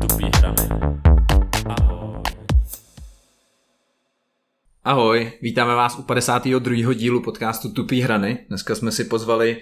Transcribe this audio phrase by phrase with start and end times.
[0.00, 0.68] Tupý hrany.
[1.66, 2.22] Ahoj.
[4.84, 6.94] Ahoj, vítáme vás u 52.
[6.94, 8.38] dílu podcastu Tupý hrany.
[8.48, 9.56] Dneska jsme si pozvali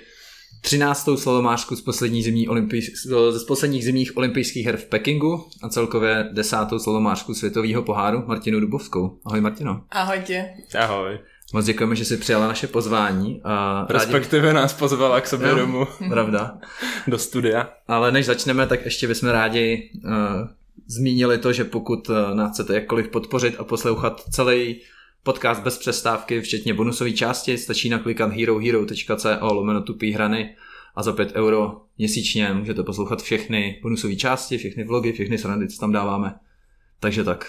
[0.60, 1.08] 13.
[1.16, 6.78] slalomářku z, poslední zimní olympijs- z posledních zimních olympijských her v Pekingu a celkově desátou
[6.78, 9.20] slalomářku světového poháru Martinu Dubovskou.
[9.24, 9.84] Ahoj Martino.
[9.90, 10.54] Ahojte.
[10.78, 11.18] Ahoj.
[11.52, 13.40] Moc děkujeme, že jsi přijala naše pozvání.
[13.44, 14.04] A rádi...
[14.04, 15.56] Respektive nás pozvala k sobě Jo.
[15.56, 16.58] domů Pravda.
[17.06, 17.70] do studia.
[17.88, 20.10] Ale než začneme, tak ještě bychom rádi uh,
[20.86, 24.80] zmínili to, že pokud uh, nás chcete jakkoliv podpořit a poslouchat celý
[25.22, 30.56] podcast bez přestávky, včetně bonusové části, stačí naklikat herohero.co lomeno tupý hrany
[30.94, 35.80] a za 5 euro měsíčně můžete poslouchat všechny bonusové části, všechny vlogy, všechny srandy, co
[35.80, 36.34] tam dáváme.
[37.00, 37.46] Takže tak,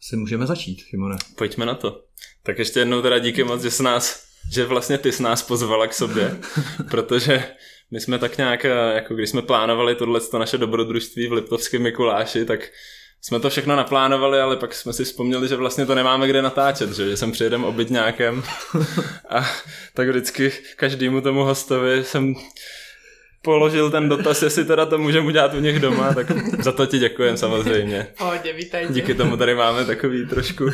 [0.00, 1.16] si můžeme začít, Šimone.
[1.36, 2.04] Pojďme na to.
[2.48, 5.86] Tak ještě jednou teda díky moc, že, jsi nás, že vlastně ty jsi nás pozvala
[5.86, 6.38] k sobě,
[6.90, 7.44] protože
[7.90, 12.44] my jsme tak nějak, eh, jako když jsme plánovali tohle naše dobrodružství v Liptovském Mikuláši,
[12.44, 12.60] tak
[13.20, 16.90] jsme to všechno naplánovali, ale pak jsme si vzpomněli, že vlastně to nemáme kde natáčet,
[16.92, 18.42] že, že sem přijedem obytňákem
[19.28, 19.50] a
[19.94, 22.34] tak vždycky každému tomu hostovi jsem
[23.48, 26.26] položil ten dotaz, jestli teda to můžeme udělat u nich doma, tak
[26.62, 28.06] za to ti děkujem samozřejmě.
[28.18, 28.92] Pohodě, vítajte.
[28.92, 30.64] Díky tomu tady máme takový trošku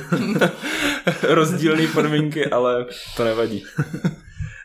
[1.23, 2.87] rozdílný podmínky, ale
[3.17, 3.65] to nevadí.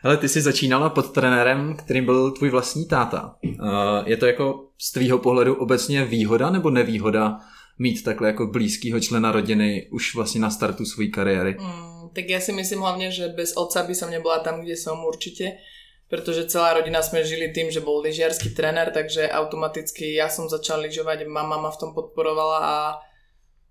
[0.02, 3.34] Ale ty jsi začínala pod trenérem, kterým byl tvůj vlastní táta.
[3.44, 3.58] Uh,
[4.06, 7.38] je to jako z tvýho pohledu obecně výhoda nebo nevýhoda
[7.78, 11.56] mít takhle jako blízkého člena rodiny už vlastně na startu své kariéry?
[11.60, 14.98] Mm, tak ja si myslím hlavne, že bez otca by som nebola tam, kde som
[14.98, 15.62] určite,
[16.10, 20.82] pretože celá rodina sme žili tým, že bol lyžiarsky tréner, takže automaticky ja som začal
[20.82, 22.78] lyžovať, mama ma v tom podporovala a,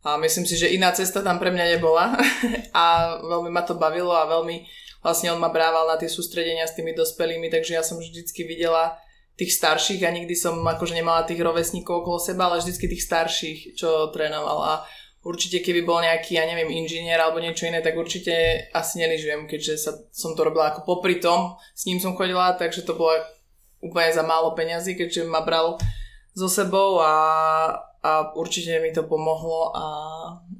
[0.07, 2.15] a myslím si, že iná cesta tam pre mňa nebola.
[2.71, 4.63] A veľmi ma to bavilo a veľmi
[5.03, 8.95] vlastne on ma brával na tie sústredenia s tými dospelými, takže ja som vždycky videla
[9.39, 13.59] tých starších a nikdy som akože nemala tých rovesníkov okolo seba, ale vždycky tých starších,
[13.79, 14.59] čo trénoval.
[14.63, 14.73] A
[15.23, 18.31] určite keby bol nejaký, ja neviem, inžinier alebo niečo iné, tak určite
[18.71, 22.87] asi neližujem, keďže sa, som to robila ako popri tom, s ním som chodila, takže
[22.87, 23.15] to bolo
[23.83, 25.79] úplne za málo peňazí, keďže ma bral
[26.35, 27.13] so sebou a,
[28.03, 29.83] a určite mi to pomohlo a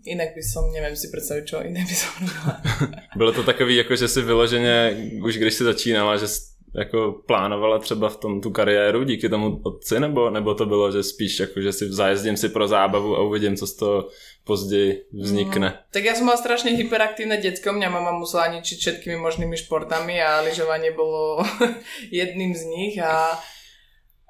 [0.04, 2.54] inak by som, neviem si predstaviť, čo iné by som robila.
[3.20, 4.76] Bylo to takový, jako že si vyloženě,
[5.24, 6.28] už když si začínala, že
[6.76, 11.04] jako plánovala třeba v tom tu kariéru díky tomu otci, nebo, nebo to bylo, že
[11.04, 14.08] spíš jako, že si zajezdím si pro zábavu a uvidím, co z toho
[14.44, 15.68] později vznikne.
[15.70, 20.18] No, tak ja som mala strašne hyperaktívne detsko, mňa mama musela ničiť všetkými možnými športami
[20.18, 21.46] a lyžovanie bolo
[22.10, 23.38] jedným z nich a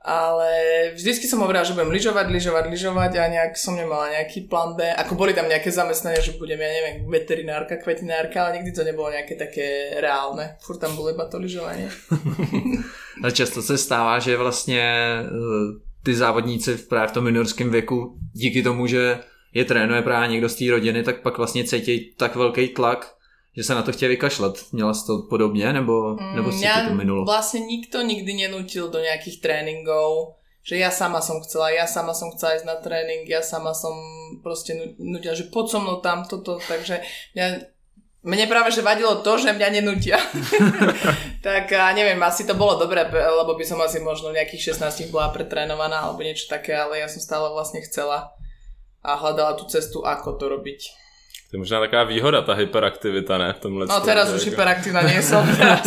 [0.06, 0.50] ale
[0.96, 4.88] vždycky som hovorila, že budem lyžovať, lyžovať, lyžovať a nejak som nemala nejaký plán B.
[4.88, 9.12] Ako boli tam nejaké zamestnania, že budem, ja neviem, veterinárka, kvetinárka, ale nikdy to nebolo
[9.12, 10.56] nejaké také reálne.
[10.64, 11.92] Furt tam bolo iba to lyžovanie.
[13.24, 14.84] Ale často se stává, že vlastně
[15.26, 19.20] eh, ty závodníci v právě v tom juniorském věku díky tomu, že
[19.54, 23.19] je trénuje právě někdo z té rodiny, tak pak vlastně cítí tak velký tlak,
[23.60, 24.54] že se na to chtějí vykašlat.
[24.72, 27.26] Měla jsi to podobně, nebo, nebo si to minulo?
[27.28, 32.32] vlastne nikto nikdy nenútil do nejakých tréningov, že ja sama som chcela, ja sama som
[32.32, 33.92] chcela ísť na tréning, ja sama som
[34.40, 37.04] proste nu- nutila, že poď so mnou tam toto, takže
[37.36, 37.46] mňa,
[38.24, 40.24] mne práve, že vadilo to, že mňa nenútia.
[41.48, 45.12] tak a neviem, asi to bolo dobré, lebo by som asi možno v nejakých 16
[45.12, 48.32] bola pretrénovaná alebo niečo také, ale ja som stále vlastne chcela
[49.04, 51.09] a hľadala tú cestu, ako to robiť.
[51.50, 53.54] To je možná taková výhoda, ta hyperaktivita, ne?
[53.54, 55.42] V tomhle No teraz už jako- hyperaktívna nie som,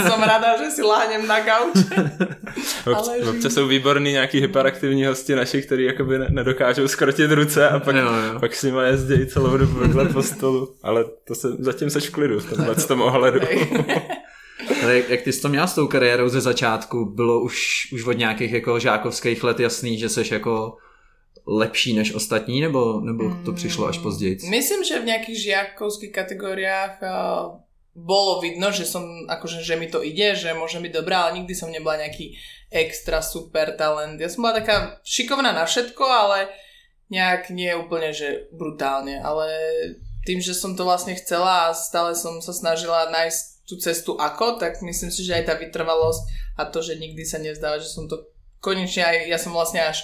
[0.09, 1.77] som rada, že si láhnem na gauč.
[2.87, 7.69] Obč, ale občas jsou výborný nějaký hyperaktivní hosti naši, kteří jakoby ne- nedokážou skrotit ruce
[7.69, 8.41] a pak, Jo, jo.
[8.41, 10.75] pak s nima jezdí celou dobu vedle po stolu.
[10.83, 13.41] Ale to se, zatím seš v klidu v tomhle z tom ohledu.
[14.83, 17.05] Ale jak, jak ty jsi to měla s tou kariérou ze začátku?
[17.15, 17.59] Bylo už,
[17.93, 20.77] už od nějakých jako žákovských let jasný, že jsi jako
[21.47, 24.39] lepší než ostatní, nebo, nebo to přišlo až později?
[24.49, 27.59] Myslím, že v nejakých žiakovských kategóriách uh,
[27.93, 31.53] bolo vidno, že som, akože, že mi to ide, že môže byť dobrá, ale nikdy
[31.53, 32.39] som nebola nejaký
[32.73, 34.17] extra super talent.
[34.17, 36.49] Ja som bola taká šikovná na všetko, ale
[37.13, 39.53] nejak nie úplne, že brutálne, ale
[40.25, 44.57] tým, že som to vlastne chcela a stále som sa snažila nájsť tú cestu ako,
[44.57, 46.23] tak myslím si, že aj tá vytrvalosť
[46.57, 48.33] a to, že nikdy sa nevzdáva, že som to
[48.65, 50.01] konečne aj, ja som vlastne až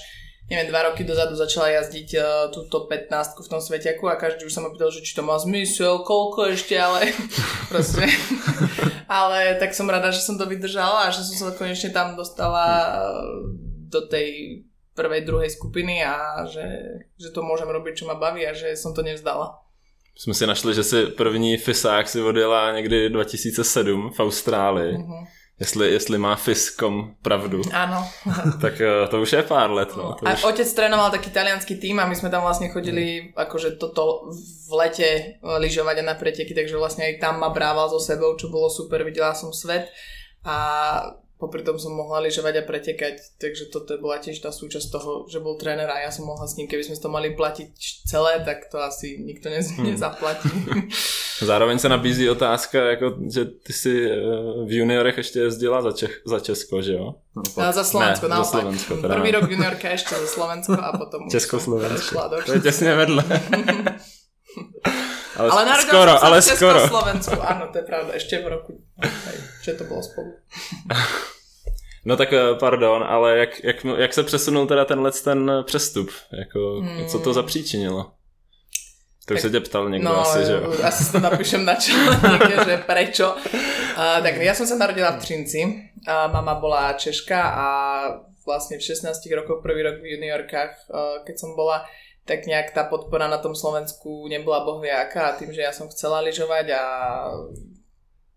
[0.50, 4.53] neviem, dva roky dozadu začala jazdiť uh, túto 15 v tom sveťaku a každý už
[4.53, 7.12] sa ma pýtal, že či to má zmysel, koľko ešte, ale
[7.73, 8.09] proste.
[9.21, 12.65] ale tak som rada, že som to vydržala a že som sa konečne tam dostala
[12.97, 13.45] uh,
[13.93, 14.61] do tej
[14.97, 16.67] prvej, druhej skupiny a že,
[17.15, 19.62] že to môžem robiť, čo ma baví a že som to nevzdala.
[20.19, 24.93] Jsme si našli, že si první fisák si odjela někdy 2007 v Austrálii.
[24.93, 25.38] Mhm.
[25.60, 28.06] Jestli, jestli má Fiskom pravdu, Áno.
[28.62, 29.90] tak eh, to už je pár let.
[29.96, 30.14] No.
[30.14, 30.44] To A už...
[30.44, 34.31] otec trénoval taký talianský tým a my sme tam vlastne chodili akože toto
[34.69, 38.50] v lete lyžovať a na preteky, takže vlastne aj tam ma brával so sebou, čo
[38.50, 39.90] bolo super, videla som svet
[40.46, 40.56] a
[41.38, 45.38] popri tom som mohla lyžovať a pretekať, takže toto bola tiež tá súčasť toho, že
[45.38, 47.70] bol tréner a ja som mohla s ním, keby sme to mali platiť
[48.06, 49.87] celé, tak to asi nikto nez, Hmm.
[49.87, 50.49] nezaplatí.
[51.38, 54.17] Zároveň se nabízí otázka, jako, že ty si eh,
[54.67, 57.14] v juniorech ještě jezdila za, Čech, za Česko, že jo?
[57.56, 58.61] A za Slovensko, Ne, za naopak.
[58.61, 62.19] Slovensko, teda Prvý rok juniorka ešte za Slovensko a potom Československo.
[62.46, 63.25] To je těsně vedle.
[65.38, 66.79] ale, Ale narodila skoro, sa ale v skoro.
[66.82, 68.73] Československu, áno, to je pravda, ešte v roku,
[69.62, 70.35] že to bolo spolu.
[72.05, 76.11] No tak eh, pardon, ale jak, jak, jak se přesunul teda tenhle ten přestup?
[76.38, 78.12] Jako, Co to zapříčinilo?
[79.29, 80.73] To už Tak- se tě ptal někdo No, asi, že jo?
[80.85, 83.37] asi si to napíšem na členke, že prečo.
[83.99, 85.61] Uh, tak ja som sa narodila v Trinci.
[86.08, 87.67] Uh, mama bola Češka a
[88.49, 89.05] vlastne v 16
[89.37, 91.84] rokoch, prvý rok v juniorkách, uh, keď som bola,
[92.29, 96.21] tak nejak tá podpora na tom Slovensku nebola bohviaká a tým, že ja som chcela
[96.21, 96.83] lyžovať a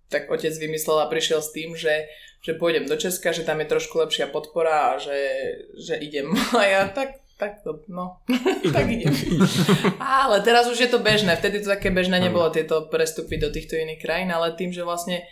[0.07, 2.07] tak otec vymyslel a prišiel s tým, že,
[2.39, 5.19] že pôjdem do Česka, že tam je trošku lepšia podpora a že,
[5.75, 6.31] že idem.
[6.55, 8.23] A ja tak, tak to, no,
[8.75, 9.11] tak idem.
[9.99, 13.75] Ale teraz už je to bežné, vtedy to také bežné nebolo tieto prestupy do týchto
[13.75, 15.27] iných krajín, ale tým, že vlastne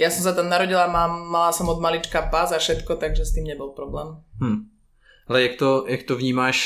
[0.00, 3.36] ja som sa tam narodila, mám, mala som od malička pás a všetko, takže s
[3.36, 4.24] tým nebol problém.
[4.40, 4.72] Hm.
[5.28, 6.58] Ale jak to, jak to vnímáš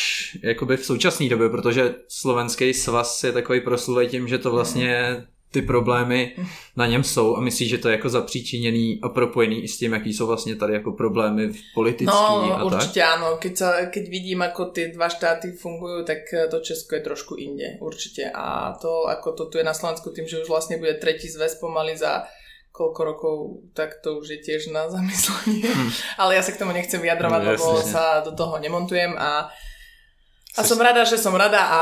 [0.43, 5.63] jakoby v současné době, protože slovenský svaz je takový proslulý tím, že to vlastně ty
[5.63, 6.37] problémy
[6.77, 9.93] na něm jsou a myslíš, že to je jako zapříčiněný a propojený i s tím,
[9.93, 12.65] jaký jsou vlastně tady jako problémy politický No, a tak?
[12.65, 13.41] určite áno.
[13.41, 17.35] Keď, sa, keď vidím, ako tie dva štáty fungujú, tak eh, to Česko je trošku
[17.41, 18.29] inde, určite.
[18.35, 21.57] A to, ako to tu je na Slovensku, tým, že už vlastne bude tretí zväz
[21.57, 22.29] pomaly za
[22.77, 23.35] koľko rokov,
[23.73, 25.65] tak to už je tiež na zamyslenie.
[25.65, 25.91] Hm.
[26.21, 27.89] Ale ja sa k tomu nechcem vyjadrovať, No, lebo jasne.
[27.91, 29.49] sa do toho nemontujem a
[30.57, 31.81] a som rada, že som rada a...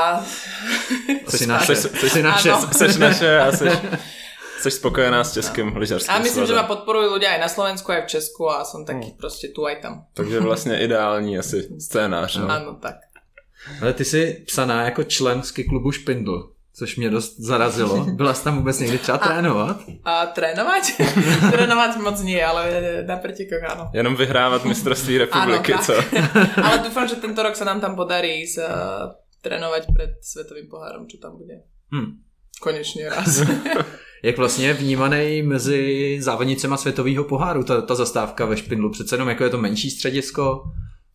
[1.27, 2.49] Jsi naše, Jsi- jsi naše.
[2.99, 3.71] Naše a seš,
[4.59, 6.59] seš spokojená s českým lyžařským A myslím, že svazem.
[6.59, 9.17] ma podporujú ľudia aj na Slovensku, aj v Česku a som taký Hm.
[9.19, 10.03] proste tu aj tam.
[10.13, 12.35] Takže vlastně ideální asi scénář.
[12.37, 12.51] No.
[12.51, 12.95] Áno, tak.
[13.81, 18.05] Ale ty jsi psaná jako člen ski klubu Špindl, což mě dost zarazilo.
[18.05, 19.77] Byla jsi tam vůbec někdy třeba trénovat?
[20.03, 20.83] A trénovať?
[21.51, 22.67] trénovať moc nie, ale
[23.07, 23.89] na pretekoch áno.
[23.95, 25.85] Jenom vyhrávat mistrovství republiky, tak.
[25.85, 25.93] co?
[26.63, 28.67] ale dúfam, že tento rok sa nám tam podarí ísť uh,
[29.39, 31.63] trénovať pred Svetovým pohárom, čo tam bude.
[31.95, 32.19] Hm.
[32.59, 33.39] Konečne raz.
[34.23, 38.89] Jak vlastně vnímaný mezi závodnicema světového poháru ta, ta zastávka ve Špindlu?
[38.89, 40.63] Přece jenom jako je to menší středisko.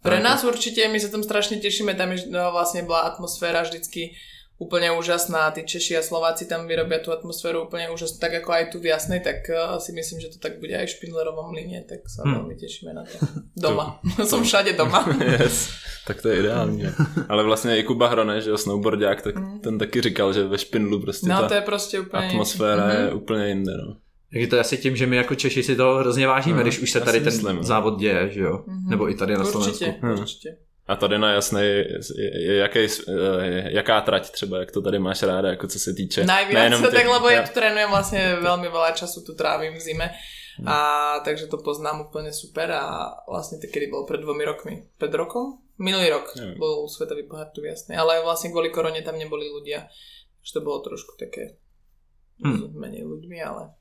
[0.02, 3.60] Pre A nás určite, my sa tam strašne tešíme, tam je, no, vlastne bola atmosféra
[3.60, 4.16] vždycky
[4.60, 8.64] úplne úžasná, tí Češi a Slováci tam vyrobia tú atmosféru úplne úžasnú, tak ako aj
[8.68, 11.80] tu v Jasnej, tak uh, si myslím, že to tak bude aj v Špindlerovom líne,
[11.88, 12.44] tak sa Hmm.
[12.44, 13.16] veľmi tešíme na to.
[13.64, 13.96] Doma.
[14.28, 15.00] Som všade doma.
[15.40, 15.72] yes.
[16.06, 16.82] Tak to je ideální.
[17.28, 21.00] Ale vlastně i Kuba Hrone, že jo, snowboardák, tak ten taky říkal, že ve Špindlu
[21.00, 22.28] prostě No ta to je prostě úplně...
[22.28, 22.96] atmosféra Mhm.
[22.96, 23.72] je úplně jinde.
[23.86, 23.94] No.
[24.32, 26.78] Tak je to asi tím, že my jako Češi si to hrozně vážíme, No, když
[26.78, 27.62] už se tady ten myslím, no.
[27.62, 28.62] závod děje, že jo?
[28.66, 28.90] Mhm.
[28.90, 29.84] Nebo i tady na Slovensku.
[30.00, 30.24] Hmm.
[30.90, 31.86] A tady na je,
[32.66, 36.24] jaký, je, jaká trať třeba, jak to tady máš ráda, jako co se týče.
[36.26, 40.10] Najviac, nejenom tak lebo ja tu trénujem vlastne veľmi veľa času, tu trávim v zime.
[40.66, 40.76] A
[41.24, 44.74] takže to poznám úplne super a vlastne to kedy bolo pred dvomi rokmi?
[44.98, 45.62] Pred rokom?
[45.78, 46.58] Minulý rok Neviem.
[46.58, 49.86] bol svetový pohár tu jasný, ale vlastne kvôli korone tam neboli ľudia.
[50.42, 51.54] Takže to bolo trošku také
[52.40, 52.56] Hmm.
[52.56, 53.76] s menej ľuďmi, ale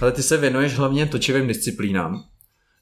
[0.00, 2.29] Ale ty se věnuješ hlavně točivým disciplínám.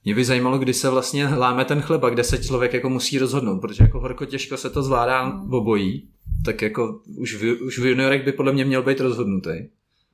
[0.09, 3.61] Mě by zajímalo, kdy se vlastně láme ten chleba, kde se člověk jako musí rozhodnout,
[3.61, 6.09] protože jako horko těžko se to zvládá obojí,
[6.45, 9.51] tak jako už v, už v juniorech by podle mě měl být rozhodnutý.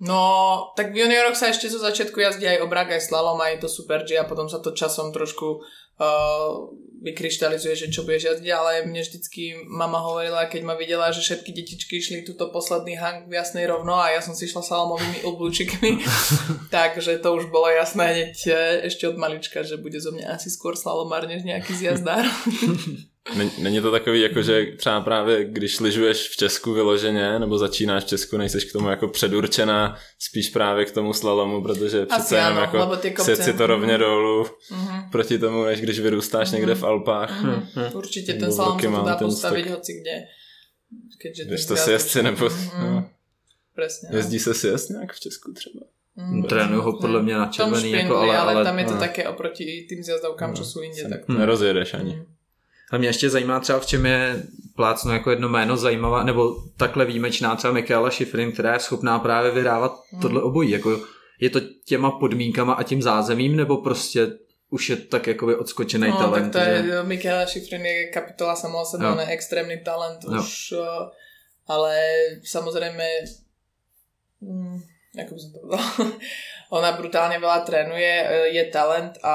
[0.02, 3.70] No, tak v junioroch sa ešte zo začiatku jazdí aj obrak, aj slalom, aj to
[3.70, 6.66] super G a potom sa to časom trošku uh,
[7.04, 11.54] vykryštalizuje, že čo budeš jazdiť, ale mne vždycky mama hovorila, keď ma videla, že všetky
[11.54, 16.02] detičky išli túto posledný hang v jasnej rovno a ja som si šla salomovými oblúčikmi,
[16.74, 18.56] takže to už bolo jasné hneď eh,
[18.90, 22.26] ešte od malička, že bude zo mňa asi skôr slalomár než nejaký zjazdár.
[23.58, 28.06] Není, to takový, jako že třeba právě když lyžuješ v Česku vyloženě, nebo začínáš v
[28.06, 32.60] Česku, nejseš k tomu jako předurčená, spíš právě k tomu slalomu, protože přece jenom áno,
[33.04, 35.10] jako set si to rovně dolů Mhm.
[35.12, 37.42] proti tomu, než když vyrůstáš někde v Alpách.
[37.42, 37.66] Mhm.
[37.92, 40.10] Určite ten Nebo slalom tu dá tak- hoci kde.
[41.18, 42.44] Keďže ten Když to si už- nebo...
[42.50, 42.94] Mhm.
[42.94, 43.08] No,
[43.74, 44.08] Presne.
[44.12, 44.16] no.
[44.16, 45.80] jezdí se sjezd nějak v Česku třeba.
[46.16, 46.42] Mm.
[46.42, 48.98] Trénuju ho podle mě na červený, špindli, jako, ale, ale, ale, tam je to no.
[49.00, 51.02] také oproti tým zjazdovkám, čo No, sú inde.
[51.02, 51.28] se Tak...
[51.28, 52.14] Nerozjedeš ani.
[52.14, 52.24] Mm.
[52.92, 54.42] A mě ještě zajímá třeba, v čem je
[54.76, 59.50] plácno jako jedno jméno zajímavá, nebo takhle výjimečná třeba Michaela Schifrin, která je schopná právě
[59.50, 60.20] vyhrávat Hmm.
[60.22, 60.70] tohle obojí.
[60.70, 61.00] Jako,
[61.40, 64.26] je to těma podmínkama a tím zázemím, nebo prostě
[64.70, 66.52] už je tak jakoby odskočený no, talent.
[66.52, 67.02] tak to je, že...
[67.02, 70.40] Mikaela Šifrin je kapitola sama o sebe, on je extrémny talent Jo.
[70.40, 71.08] už, eh,
[71.68, 71.94] ale
[72.44, 73.04] samozrejme,
[74.42, 74.78] hm,
[75.22, 75.82] ako by to povedala,
[76.76, 79.34] ona brutálne veľa trénuje, eh, je talent a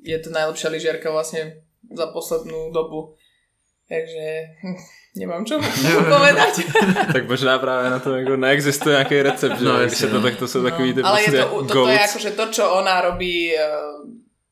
[0.00, 3.14] je to najlepšia lyžiarka vlastne za poslednú dobu.
[3.88, 4.26] Takže
[5.20, 5.56] nemám čo
[6.14, 6.54] povedať.
[7.12, 9.64] tak možná právě na to jako neexistuje nějaký recept, že?
[9.64, 10.22] No, No, Když to no.
[10.22, 11.92] tak, to jsou takový ty ale prostě je to, toto goats.
[11.92, 13.64] je akože to, čo ona robí, eh,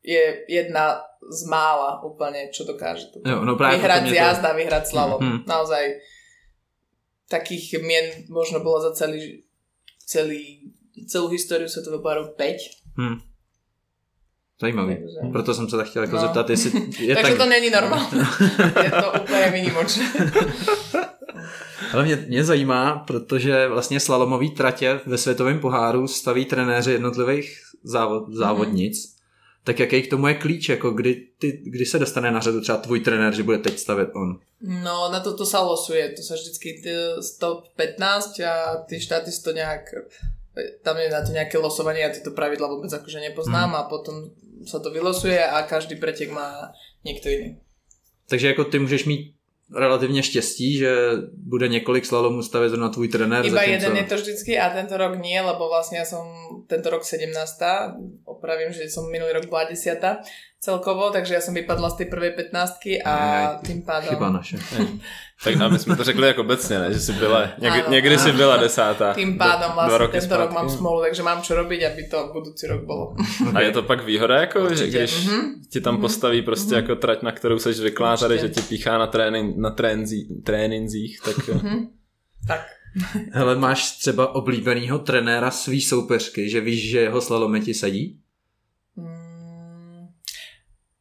[0.02, 3.10] je jedna z mála úplne, čo dokáže.
[3.10, 3.18] To.
[3.30, 5.18] Jo, no právě vyhrať to- jazda, vyhrať slalom.
[5.24, 5.38] Mhm.
[5.46, 5.84] Naozaj
[7.26, 9.42] takých mien možno bolo za celý,
[10.06, 10.70] celý
[11.10, 12.56] celú históriu svetového poháru 5.
[12.96, 13.18] Hm.
[14.60, 14.94] Zajímavý.
[14.96, 16.22] Takže- Proto jsem se tak chtěl jako No.
[16.22, 17.38] zeptat, jestli je Takže tak...
[17.38, 18.24] to není normálne.
[18.84, 20.04] je to úplne výnimočné.
[21.92, 28.32] Ale mě, mě zajímá, protože vlastně slalomový tratě ve světovém poháru staví trenéři jednotlivých závod,
[28.34, 29.16] závodnic.
[29.64, 32.78] Tak jaký k tomu je klíč, jako kdy, ty, kdy se dostane na řadu třeba
[32.78, 34.38] tvůj trenér, že bude teď stavět on?
[34.62, 36.08] No, na toto sa losuje.
[36.16, 36.80] To sa vždycky
[37.38, 39.80] top 15 a tí štáty to nejak
[40.82, 43.76] tam je na to nejaké losovanie, ja tieto pravidla vôbec akože nepoznám Mhm.
[43.76, 44.14] a potom
[44.66, 46.74] sa to vylosuje a každý pretek má
[47.06, 47.56] niekto iný.
[48.28, 49.34] Takže jako ty můžeš mít
[49.74, 50.96] relativně štěstí, že
[51.32, 53.46] bude několik slalomů stavět na tvůj trenér.
[53.46, 56.22] Iba zatímco- jeden je to vždycky a tento rok nie, lebo vlastne ja som
[56.70, 57.98] tento rok 17.
[58.24, 59.98] Opravím, že som minulý rok bola 10.
[60.66, 64.10] celkovo, takže ja som vypadla z tej prvej 15 a Aj, tým pádom...
[64.10, 64.58] Chyba naše.
[65.44, 66.92] Tak a my jsme to řekli jako obecně, ne?
[66.92, 68.36] Že jsi byla, někdy, Áno, někdy jsi áno.
[68.36, 69.12] byla desátá.
[69.12, 70.54] Dva vlastne roky tento rok zpátky.
[70.54, 73.14] mám smolu, takže mám čo robiť, aby to budúci rok bolo.
[73.54, 75.40] A je to pak výhoda, jako, že když Mhm.
[75.70, 79.06] ti tam postaví prostě jako trať, na kterou jsi zvyklá tady, že ti píchá na,
[79.06, 81.54] trénin, na trénzí, tréninzích, tak jo.
[81.54, 81.86] Mhm.
[82.48, 82.60] Tak.
[83.32, 88.04] Hele, máš třeba oblíbenýho trenéra svý soupeřky, že víš, že jeho slalomy ti sedí?
[88.08, 88.20] Mm,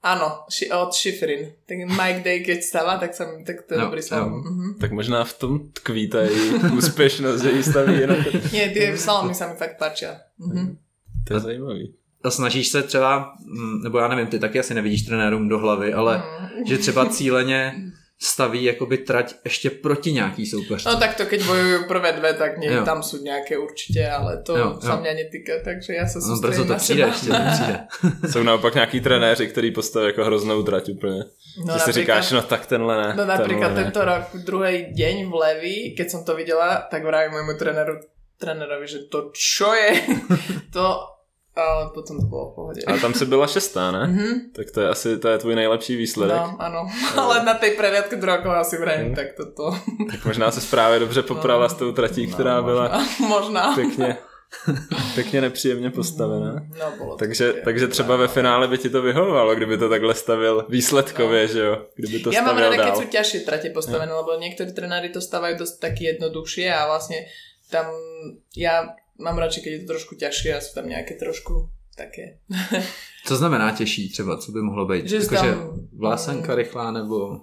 [0.06, 1.50] áno, ši, od Schifrin.
[1.66, 4.08] Tak Mike Day, keď stáva, tak, som, tak to je Jo, dobrý jo.
[4.08, 4.32] slalom.
[4.46, 4.68] Mhm.
[4.78, 8.18] tak možná v tom tkví ta její úspěšnost, že jí staví jenom.
[8.54, 10.22] Nie, tie slalomy sa mi fakt páčia.
[10.38, 10.78] Mhm.
[11.26, 11.86] To je zajímavý.
[12.24, 15.94] A snažíš se třeba, mm, nebo já nevím, ty taky asi nevidíš trenérům do hlavy,
[15.94, 16.66] ale Mm.
[16.66, 17.74] že třeba cíleně
[18.22, 20.86] staví jakoby trať ještě proti nějaký soupeř.
[20.86, 22.86] No takto, keď bojujú prvé dve, tak nie, Jo.
[22.88, 25.00] tam sú nejaké určite, ale to Jo, sa jo.
[25.04, 27.76] mňa netýka, takže ja sa No brzo sústredím to na přijde, ještě to přijde.
[28.32, 31.24] Jsou naopak nějaký trenéři, který postaví jako hroznou trať úplně.
[31.66, 33.14] No, že si říkáš, no tak tenhle ne.
[33.18, 33.92] No napríklad tenhle ne.
[33.92, 38.00] tento rok, druhý deň v Levi, keď som to videla, tak vravím môjmu tréneru,
[38.40, 39.92] trénerovi, že to čo je,
[40.76, 41.00] to,
[41.56, 42.80] ale potom to bolo v pohode.
[42.84, 44.08] A tam si byla šestá, ne?
[44.08, 44.52] Mhm.
[44.56, 46.36] Tak to je asi to je tvůj nejlepší výsledek.
[46.38, 46.82] No, áno.
[47.16, 49.16] Ale na tej prehliadke druhého kola si vrajím, Mm.
[49.16, 49.72] tak toto.
[50.12, 51.70] Tak možná se právě dobře poprala No.
[51.70, 53.08] s tou tratí, No, která byla možná.
[53.28, 53.76] Možná.
[53.76, 54.18] pěkně,
[55.16, 56.54] pěkně nepříjemně postavená.
[56.80, 59.90] No, bolo to Takže, také takže třeba ve finále by ti to vyhovovalo, kdyby to
[59.90, 61.78] takhle stavil výsledkově, že jo?
[61.96, 63.00] Kdyby to ja mám keď dál.
[63.00, 67.26] sú ťažšie trate postavené, lebo niektorí trenári to stavajú dosť taký jednoduchšie a vlastne
[67.72, 67.90] tam
[68.56, 72.40] ja mám radšej, keď je to trošku ťažšie a sú tam nejaké trošku také.
[73.26, 75.08] Co znamená těžší třeba, co by mohlo být?
[75.08, 77.42] Že Jakože tam- vlásanka rychlá nebo...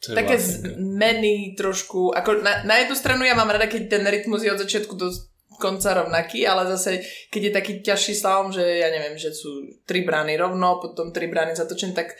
[0.00, 0.68] Co je Také vlásenka?
[0.74, 4.58] zmeny trošku, ako na, na jednu stranu ja mám rada, keď ten rytmus je od
[4.58, 5.10] začiatku do
[5.58, 9.50] konca rovnaký, ale zase, keď je taký ťažší slalom, že ja neviem, že sú
[9.84, 12.14] tri brány rovno, potom tri brány zatočené, tak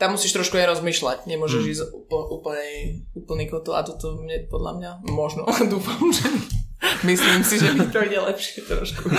[0.00, 1.70] tam musíš trošku aj rozmýšľať, nemôžeš Hmm.
[1.70, 2.64] ísť úplne, úplne
[3.14, 6.32] úplný kotol a toto mne podľa mňa, možno, dúfam, že
[7.04, 9.10] myslím si, že to ide lepšie trošku.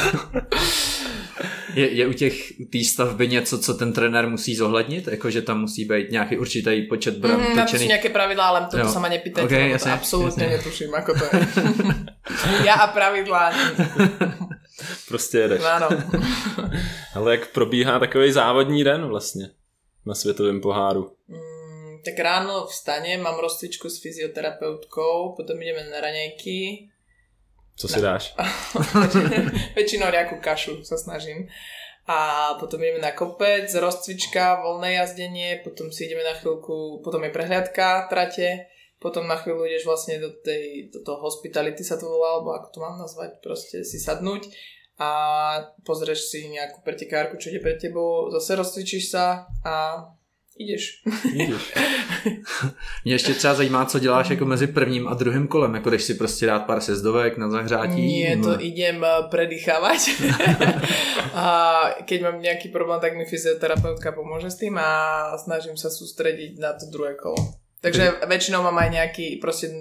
[1.76, 2.36] Je, je u těch
[2.72, 5.08] té stavby něco, co ten trenér musí zohlednit?
[5.08, 7.88] Jako, že tam musí být nějaký určitý počet bran Mm, na to sú točený?
[7.88, 8.92] nejaké pravidlá, ale toto Jo.
[8.92, 10.58] sa ma nepýtajte, Ok, lebo to jasne, absolútne jasne.
[10.58, 11.40] netuším, ako to je.
[12.68, 13.44] ja a pravidlá,
[15.08, 15.62] Prostě jedeš.
[15.62, 15.90] áno.
[17.16, 19.50] Ale jak probíhá takový závodní den vlastně
[20.06, 21.12] na světovém poháru?
[21.28, 26.90] Mm, tak ráno vstanem, mám rozcvičku s fyzioterapeutkou, potom ideme na raňajky.
[27.80, 28.36] Co si dáš?
[29.80, 31.48] Väčšinou nejakú kašu sa snažím.
[32.12, 37.32] A potom ideme na kopec, rozcvička, voľné jazdenie, potom si ideme na chvíľku, potom je
[37.32, 38.68] prehliadka trate,
[39.00, 42.68] potom na chvíľu ideš vlastne do, tej, do toho hospitality sa to volá, alebo ako
[42.74, 44.52] to mám nazvať, proste si sadnúť
[45.00, 45.12] a
[45.88, 50.04] pozrieš si nejakú pretekárku, čo ide pred tebou, zase rozcvičíš sa a
[50.60, 51.04] Vidíš.
[53.06, 56.14] Mě ještě třeba zajímá, co děláš jako mezi prvním a druhým kolem, jako když si
[56.14, 58.02] prostě dát pár sezdovek na zahřátí.
[58.02, 60.00] Nie, nebo- to idem eh, predýchávať.
[61.34, 61.46] a
[62.06, 64.90] keď mám nejaký problém, tak mi fyzioterapeutka pomôže s tým a
[65.40, 67.40] snažím sa sústrediť na to druhé kolo.
[67.80, 69.72] Takže väčšinou mám aj nejaký, proste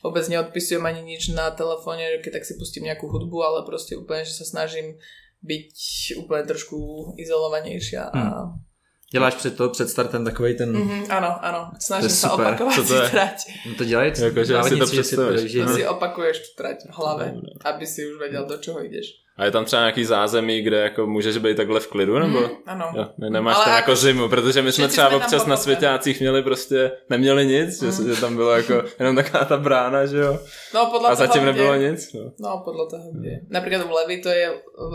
[0.00, 4.24] vôbec neodpisujem ani nič na telefóne, keď tak si pustím nejakú hudbu, ale proste úplne,
[4.24, 4.96] že sa snažím
[5.44, 5.76] byť
[6.16, 6.76] úplne trošku
[7.20, 8.71] izolovanejšia a Hmm.
[9.12, 10.72] Děláš před to, před startem takový ten...
[10.72, 11.60] Mm-hmm, áno, áno.
[11.78, 12.46] Snažím To je sa super.
[12.46, 13.08] opakovat Co to je?
[13.10, 13.36] trať.
[13.68, 15.50] No to dělají Jako, že si to závodníci, že si představíš.
[15.52, 17.28] že- si opakuješ tu trať v Dobre.
[17.64, 19.06] aby si už vedel, do čoho ideš.
[19.38, 22.40] A je tam třeba nějaký zázemí, kde jako můžeš být takhle v klidu, nebo?
[22.40, 22.86] Mm, áno.
[22.96, 25.56] Jo, ne, nemáš Ale tam jako ako- zimu, protože my jsme třeba jsme občas na
[25.56, 28.14] svěťácích měli prostě, neměli nic, že, Mm.
[28.14, 30.38] že tam bylo jako jenom taková ta brána, že jo?
[30.74, 32.12] No podľa A toho, zatím nebylo nic.
[32.12, 32.20] No.
[32.40, 33.30] No, podľa toho, kde.
[33.50, 34.94] Napríklad v Levi to je v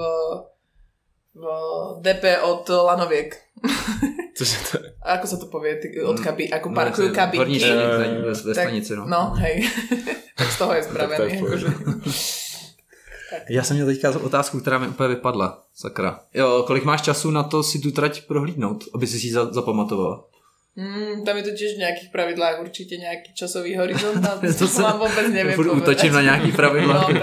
[2.02, 3.36] DP od Lanoviek.
[4.38, 4.88] Cože to je?
[5.02, 5.82] A ako sa to povie?
[6.06, 7.58] Od kabi, ako No, parkujú Horní kabinky.
[7.66, 7.74] jo,
[8.30, 9.04] ve, Tak- stanici, no.
[9.10, 9.66] No, hej.
[10.38, 11.34] tak z toho je Tak to spravený.
[11.34, 11.68] je akože.
[13.50, 15.64] Já jsem měl teďka otázku, která mi úplně vypadla.
[15.76, 16.20] Sakra.
[16.34, 19.46] Jo, kolik máš času na to si tu trať prohlídnout, aby si si ji za,
[19.54, 20.24] zapamatoval?
[20.78, 24.68] Mm, tam je to tiež v nejakých pravidlách určite nejaký časový horizont a to, To
[24.70, 27.08] se- vám vôbec neviem Furt útočím na nějaký pravidla.
[27.10, 27.18] No.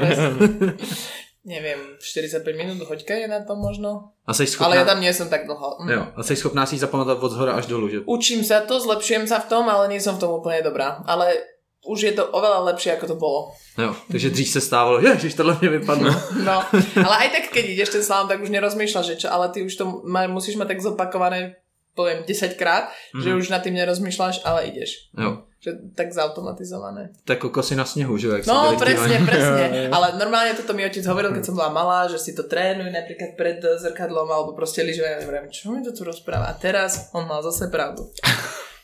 [1.45, 4.17] Neviem, 45 minút hoďka je na to možno.
[4.27, 5.85] A schopná, Ale ja tam nie som tak dlho.
[5.85, 5.91] Mm.
[5.93, 8.01] jo, a jsi schopná si ji zapamatovat od zhora až dolů, že?
[8.09, 11.05] Učím sa to, zlepšujem sa v tom, ale nie som v tom úplne dobrá.
[11.05, 11.37] Ale
[11.85, 13.53] už je to oveľa lepšie, ako to bolo.
[13.79, 16.11] Jo, takže dřív se stávalo, ježiš, tohle mě vypadlo.
[16.45, 16.65] No,
[17.05, 19.77] ale aj tak, keď ideš ten slalom, tak už nerozmýšľaš, že čo, ale ty už
[19.77, 21.61] to má, musíš mať tak zopakované,
[21.95, 23.21] poviem, 10 krát, mm.
[23.23, 23.39] že Mhm.
[23.39, 25.13] už nad tým nerozmýšľaš, ale ideš.
[25.13, 27.09] Jo, Že tak zautomatizované.
[27.25, 29.26] tak kokosy na sněhu, že jo, jak se No, presne, dívaní.
[29.26, 29.88] presne.
[29.97, 33.33] Ale normálne toto mi otec hovoril, keď som bola malá, že si to trénuj napríklad
[33.40, 35.25] pred zrkadlom alebo proste lyžovanie.
[35.25, 36.52] Ja neviem, čo mi to tu rozpráva.
[36.52, 38.12] A teraz on mal zase pravdu.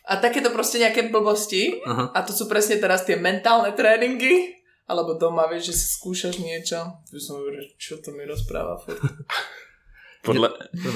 [0.08, 2.16] A takéto proste nejaké blbosti, Aha.
[2.16, 4.56] a to sú presne teraz tie mentálne tréningy,
[4.88, 6.80] alebo doma, vieš, že si skúšaš niečo.
[7.12, 8.99] Tu som hovoril, čo to mi rozpráva furt.
[10.25, 10.49] Podle...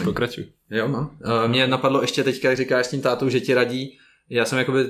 [0.04, 0.48] Pokračuj.
[0.70, 1.16] Jo, mám.
[1.24, 3.98] Uh, mě napadlo ještě teďka, jak říkáš s tím tátou, že ti radí.
[4.30, 4.84] Já jsem jakoby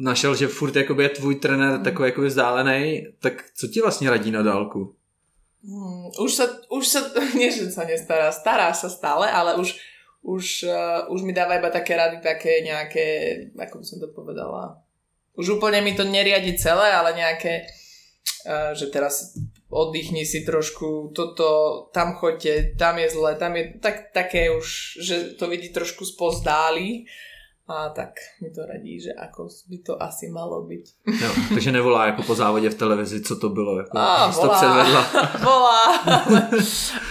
[0.00, 4.30] našel, že furt jakoby je tvůj trenér takový jakoby vzdálený, tak co ti vlastně radí
[4.30, 4.94] na dálku?
[5.60, 7.00] Hmm, už sa, už sa,
[7.36, 9.76] nie že sa nestará, stará sa stále, ale už,
[10.24, 13.06] už, uh, už mi dáva iba také rady, také nejaké,
[13.52, 14.80] ako by som to povedala,
[15.36, 17.68] už úplne mi to neriadi celé, ale nejaké,
[18.48, 19.36] uh, že teraz
[19.68, 25.36] oddychni si trošku, toto, tam choďte, tam je zle, tam je tak, také už, že
[25.36, 27.04] to vidí trošku spozdáli
[27.70, 28.10] a tak
[28.42, 30.84] mi to radí, že ako by to asi malo byť.
[31.22, 33.98] Jo, takže nevolá jako po závodě v televizi, co to bylo, jako
[34.34, 34.56] to volá.
[34.56, 35.02] předvedla.
[35.44, 36.48] Volá, ale,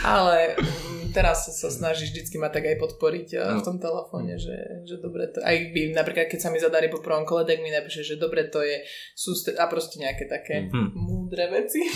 [0.03, 3.55] ale mm, teraz sa, sa snaží vždycky ma tak aj podporiť no.
[3.55, 3.59] No.
[3.61, 6.99] v tom telefóne, že, že dobre to, aj by napríklad keď sa mi zadarí po
[7.01, 8.83] prvom kole, tak mi napíše, že dobre to je
[9.15, 10.91] sústre a proste nejaké také Mhm.
[10.93, 11.79] múdre veci.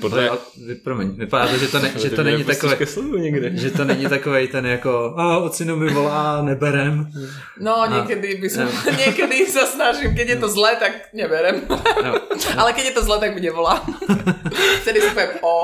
[0.00, 0.28] Podle...
[0.28, 2.76] Ale, vy, promiň, vypadá to, že to, ne, že to mě není takové,
[3.18, 3.50] nikdy.
[3.58, 7.08] že to není takovej ten jako, a ocino mi volá, neberem.
[7.60, 8.92] No A- niekedy by som, Ja.
[9.06, 11.62] niekedy sa snažím, keď je to zlé, tak neberem.
[12.06, 12.12] Jo.
[12.60, 13.80] Ale keď je to zlé, tak mi nevolá.
[14.82, 15.10] Vtedy si
[15.42, 15.56] o,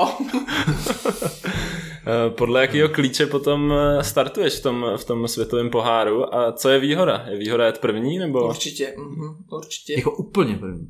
[2.05, 6.69] Eh, Podle jakého klíče potom eh, startuješ v tom, v tom světovém poháru a co
[6.69, 7.25] je výhoda?
[7.29, 8.47] Je výhoda jet první nebo?
[8.49, 9.93] určite, mhm, určite.
[9.93, 10.87] Jako úplně první.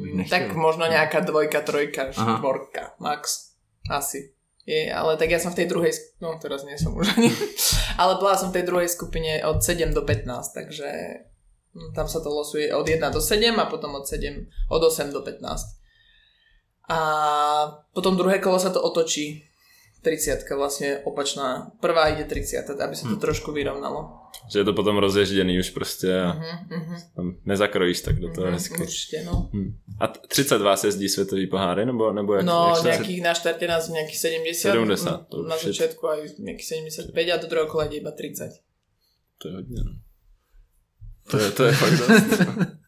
[0.00, 0.38] Bych nechtěl.
[0.38, 2.36] tak možno nejaká dvojka, trojka, Aha.
[2.38, 3.54] štvorka, max.
[3.90, 4.34] Asi.
[4.64, 5.92] Je, ale tak ja som v tej druhej,
[6.24, 7.28] no teraz nie som už ani,
[8.00, 10.24] ale bola som v tej druhej skupine od 7 do 15,
[10.56, 10.88] takže
[11.76, 14.24] mm, tam sa to losuje od 1 do 7 a potom od 7,
[14.72, 15.44] od 8 do 15.
[16.88, 16.98] A
[17.92, 19.44] potom druhé kolo sa to otočí.
[20.04, 21.72] 30 vlastne opačná.
[21.80, 23.20] Prvá ide 30, aby sa to Hm.
[23.24, 24.20] trošku vyrovnalo.
[24.52, 28.82] Že je to potom rozježděný už prostě a uh-huh, tam nezakrojíš tak do toho hezky.
[28.82, 29.48] určite, no.
[29.52, 29.78] Hm.
[30.00, 32.44] A t- 30 vás jezdí světový poháry nebo, nebo jak?
[32.44, 36.66] No, jak se- nejakých na štarte nás nejakých 70, 70, to na začiatku aj nejakých
[36.68, 38.50] 75 a do druhého kola iba 30.
[39.42, 39.92] To je hodně, no.
[41.30, 42.40] To je, to je fakt dost.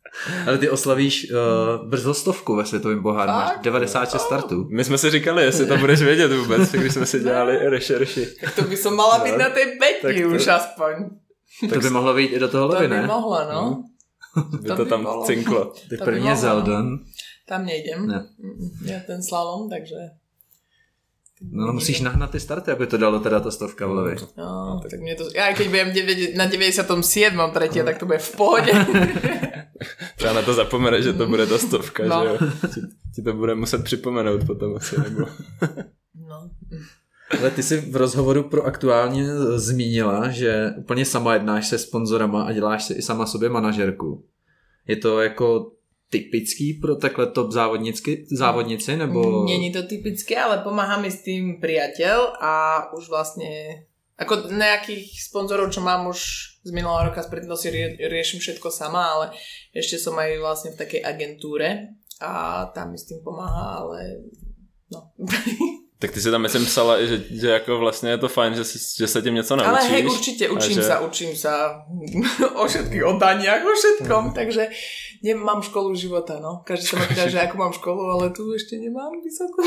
[0.47, 3.63] Ale ty oslavíš uh, brzo stovku ve světovém poháru, máš Fakt?
[3.63, 4.69] 96 startů.
[4.71, 8.27] My jsme si říkali, jestli to budeš vědět vůbec, když jsme si dělali rešerši.
[8.41, 9.25] Tak to by som mala No.
[9.25, 10.95] byť na tej Tak peti to- už aspoň.
[11.73, 13.07] To by mohlo být i do toho To levy, by ne?
[13.07, 13.85] mohla, no.
[14.61, 15.73] By To to by tam cinklo.
[15.91, 16.99] Tak To první je mohlo, Zeldon.
[17.49, 18.07] Tam nejdem.
[18.07, 18.27] Ne.
[18.43, 19.95] Mm, Ja ten slalom, takže...
[21.53, 24.15] No musíš nahnat ty starty, aby to dalo teda ta stovka v levy.
[24.41, 25.29] No, tak mne to...
[25.37, 26.81] Ja keď budem 9, na 97.
[27.53, 28.73] tretie, tak to bude v pohode.
[30.17, 32.23] Třeba na to zapomene, že to bude ta stovka, No.
[32.25, 32.39] že jo.
[32.75, 32.81] Ti,
[33.15, 35.27] ti to bude muset připomenout potom asi, nebo...
[36.29, 36.51] No.
[37.41, 39.27] Ale ty jsi v rozhovoru pro aktuálně
[39.57, 44.25] zmínila, že úplně sama jednáš se sponzorama a děláš si i sama sobě manažerku.
[44.87, 45.73] Je to jako
[46.11, 49.45] typický pro takhle top závodnicky, závodnici, nebo...
[49.45, 52.53] Není to typické, ale pomáha mi s tým priateľ a
[52.95, 53.83] už vlastne
[54.17, 56.21] Ako nejakých sponzorov, čo mám už
[56.65, 59.27] z minulého roka, spred si rie, riešim všetko sama, ale
[59.77, 61.93] ešte som aj vlastne v takej agentúre
[62.25, 64.25] a tam mi s tým pomáha, ale
[64.89, 65.13] no.
[65.99, 68.79] Tak ty si tam myslím psala, že, že jako vlastně je to fajn, že, si,
[68.99, 69.71] že se tím něco naučíš.
[69.71, 70.83] Ale hej, určite učím že...
[70.83, 71.85] sa, učím sa
[72.55, 74.33] o všetkých, o daniach, o všetkom, mm.
[75.27, 76.63] Nemám školu života, no.
[76.63, 79.59] Každý sa ma pýta, že ako mám školu, ale tu ešte nemám vysokú.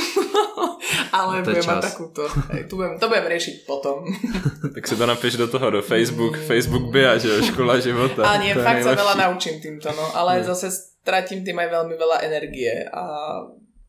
[1.20, 2.24] ale budem mať takúto.
[2.56, 4.08] Hej, tu budem, to budem riešiť potom.
[4.76, 6.46] tak si to napiš do toho, do Facebook, mm.
[6.48, 8.24] Facebook BIA, že škola života.
[8.24, 10.06] Ale nie, fakt sa veľa naučím týmto, no.
[10.16, 10.48] Ale mm.
[10.48, 13.04] zase stratím tým aj veľmi veľa energie a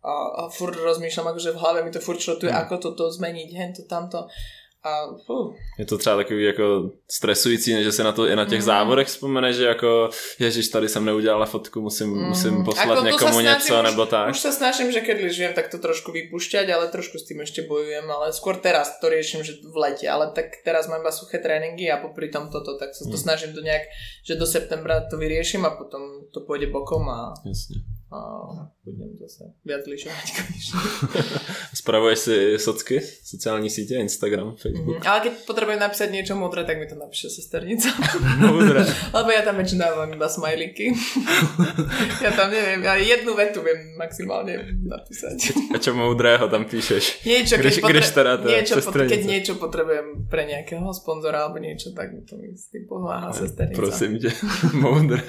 [0.00, 2.62] a, a furt rozmýšľam, akože v hlave mi to furt šrotuje, hmm.
[2.64, 4.32] ako toto zmeniť, hen to, tamto.
[4.80, 5.54] A, uh.
[5.78, 8.64] Je to třeba takový jako stresující, že se na to i na těch mm.
[8.64, 12.28] závodech vzpomene, že jako ježiš, tady jsem neudělala fotku, musím, mm.
[12.28, 14.30] musím poslat ako někomu snažím, něco už, nebo tak.
[14.30, 17.68] Už sa snažím, že keď lyžujem, tak to trošku vypušťať, ale trošku s tým ešte
[17.68, 21.38] bojujem, ale skôr teraz to riešim, že v lete, ale tak teraz mám iba suché
[21.44, 23.24] tréninky a popri tom toto, tak sa to mm.
[23.24, 23.84] snažím to nejak,
[24.24, 27.36] že do septembra to vyriešim a potom to pôjde bokom a...
[27.44, 28.20] Jasne a
[28.82, 30.28] budem zase viac lyžovať
[31.80, 34.98] Spravuješ si socky, sociální sítě, Instagram, Facebook?
[34.98, 35.10] Mm-hmm.
[35.10, 37.88] Ale keď potrebujem napísať niečo múdre, tak mi to napíše sesternica.
[38.42, 38.82] Múdre.
[39.14, 40.90] Lebo ja tam väčšinou dávam iba smajlíky.
[42.24, 45.54] ja tam neviem, ja jednu vetu viem maximálne napísať.
[45.70, 47.22] A čo múdrého tam píšeš?
[47.22, 51.94] Niečo, když, keď, potre- když teda niečo, keď niečo potrebujem pre nejakého sponzora alebo niečo,
[51.94, 53.78] tak mi to mi s tým pomáha sesternica.
[53.78, 54.32] Prosím ťa,
[54.74, 55.22] múdre.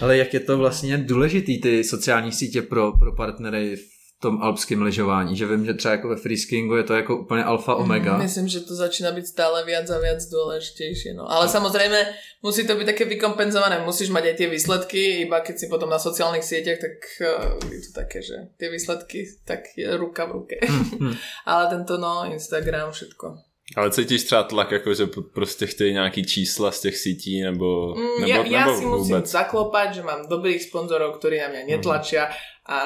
[0.00, 4.82] Ale jak je to vlastně důležitý ty sociální sítě pro, pro partnery v tom alpském
[4.82, 8.14] lyžování, že vím, že třeba jako ve freeskingu je to jako úplně alfa mhm, omega.
[8.14, 11.14] Mm, myslím, že to začíná být stále viac a viac důležitější.
[11.14, 11.32] No.
[11.32, 12.06] Ale samozřejmě
[12.42, 13.78] musí to být také vykompenzované.
[13.84, 17.80] Musíš mať aj tie výsledky, iba keď si potom na sociálnych sieťach, tak uh, je
[17.86, 20.56] to také, že tie výsledky, tak je ruka v ruke.
[20.98, 21.14] Mm,
[21.50, 23.47] Ale tento no, Instagram, všetko.
[23.76, 28.20] Ale cítíš třeba tlak, jako že prostě chtějí nějaký čísla z těch sítí, nebo, mm,
[28.20, 28.98] nebo, ja, nebo ja si vůbec?
[28.98, 31.70] musím zaklopať, že mám dobrých sponzorov, ktorí na mňa mhm.
[31.76, 32.32] netlačia mm.
[32.72, 32.78] a,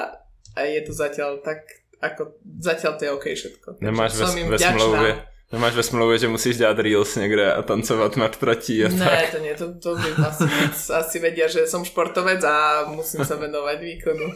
[0.57, 1.59] a je to zatiaľ tak,
[2.03, 3.69] ako zatiaľ to je OK všetko.
[3.81, 5.13] Nemáš ve, ve smlouvě,
[5.53, 9.31] Nemáš ve smlouvě, že musíš dělat reels někde a tancovat nad tratí a ne, tak.
[9.31, 10.45] to nie, to, to by asi,
[10.93, 14.33] asi vedia, že som športovec a musím sa venovať výkonu.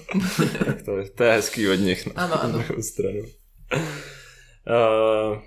[0.64, 2.56] tak to, to je hezký od nich na, ano, ano.
[2.76, 3.24] na stranu.
[4.68, 5.40] Uh,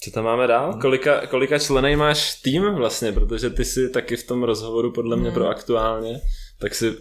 [0.00, 0.72] co tam máme dál?
[0.72, 0.80] Hmm.
[0.80, 5.28] Kolika, kolika členej máš tým vlastně, protože ty si taky v tom rozhovoru podle mě
[5.28, 5.34] hmm.
[5.34, 6.20] pro aktuálně,
[6.60, 6.94] tak si,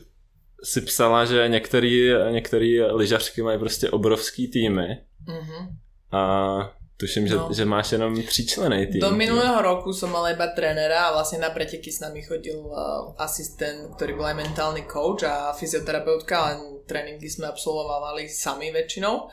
[0.63, 5.67] si psala, že některý, některý lyžařky mají prostě obrovský týmy hmm.
[6.12, 7.49] a tuším, že, no.
[7.53, 9.01] že máš jenom členej tým.
[9.01, 13.13] Do minulého roku som mal iba trénera a vlastne na preteky s nami chodil uh,
[13.21, 19.29] asistent, ktorý bol aj mentálny coach a fyzioterapeutka, ale tréningy sme absolvovali sami väčšinou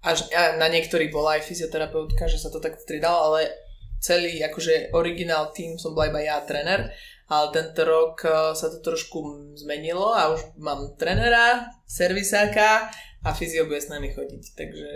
[0.00, 3.52] až na niektorých bola aj fyzioterapeutka, že sa to tak stridalo, ale
[4.00, 6.88] celý akože originál tým som bola iba ja tréner,
[7.28, 12.90] ale tento rok e, sa to trošku zmenilo a už mám trénera, servisáka
[13.22, 14.88] a fyzio bude s nami chodiť, takže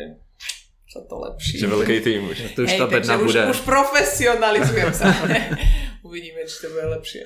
[0.89, 1.59] sa to lepší.
[1.61, 2.37] Že veľký tým už.
[2.57, 3.43] To už Hej, ta takže bude.
[3.45, 5.11] Už, už profesionalizujem sa.
[6.09, 7.21] Uvidíme, či to bude lepšie.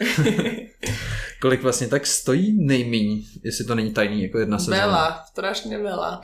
[1.41, 4.87] Kolik vlastně tak stojí nejmíň, jestli to není tajný, jako jedna sezóna?
[4.87, 6.21] Veľa, strašně veľa.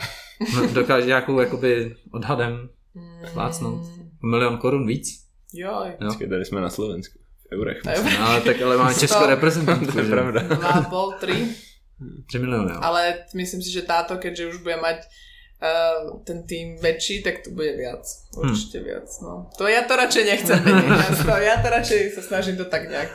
[0.54, 2.68] No, dokáže nějakou jakoby odhadem
[3.32, 3.80] plácnout?
[3.80, 4.10] Mm.
[4.30, 5.24] Milion korun víc?
[5.52, 5.82] Jo.
[6.00, 6.08] jo.
[6.08, 7.18] Počkej, tady jsme na Slovensku.
[7.50, 7.80] V eurech.
[7.84, 9.92] No, ale tak ale máme českou reprezentantku.
[9.92, 10.42] to je pravda.
[10.42, 11.46] Dva, pol, tri.
[12.26, 12.78] Tři miliony, jo.
[12.82, 14.96] Ale myslím si, že táto, keďže už bude mať
[15.62, 18.04] uh, ten tým väčší, tak to bude viac.
[18.36, 18.86] Určite hmm.
[18.86, 19.08] viac.
[19.22, 19.50] No.
[19.58, 20.88] To ja to radšej nechcem menej.
[21.42, 23.12] ja to radšej sa snažím to tak nejak.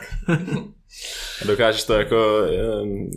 [1.40, 2.46] A dokážeš to jako,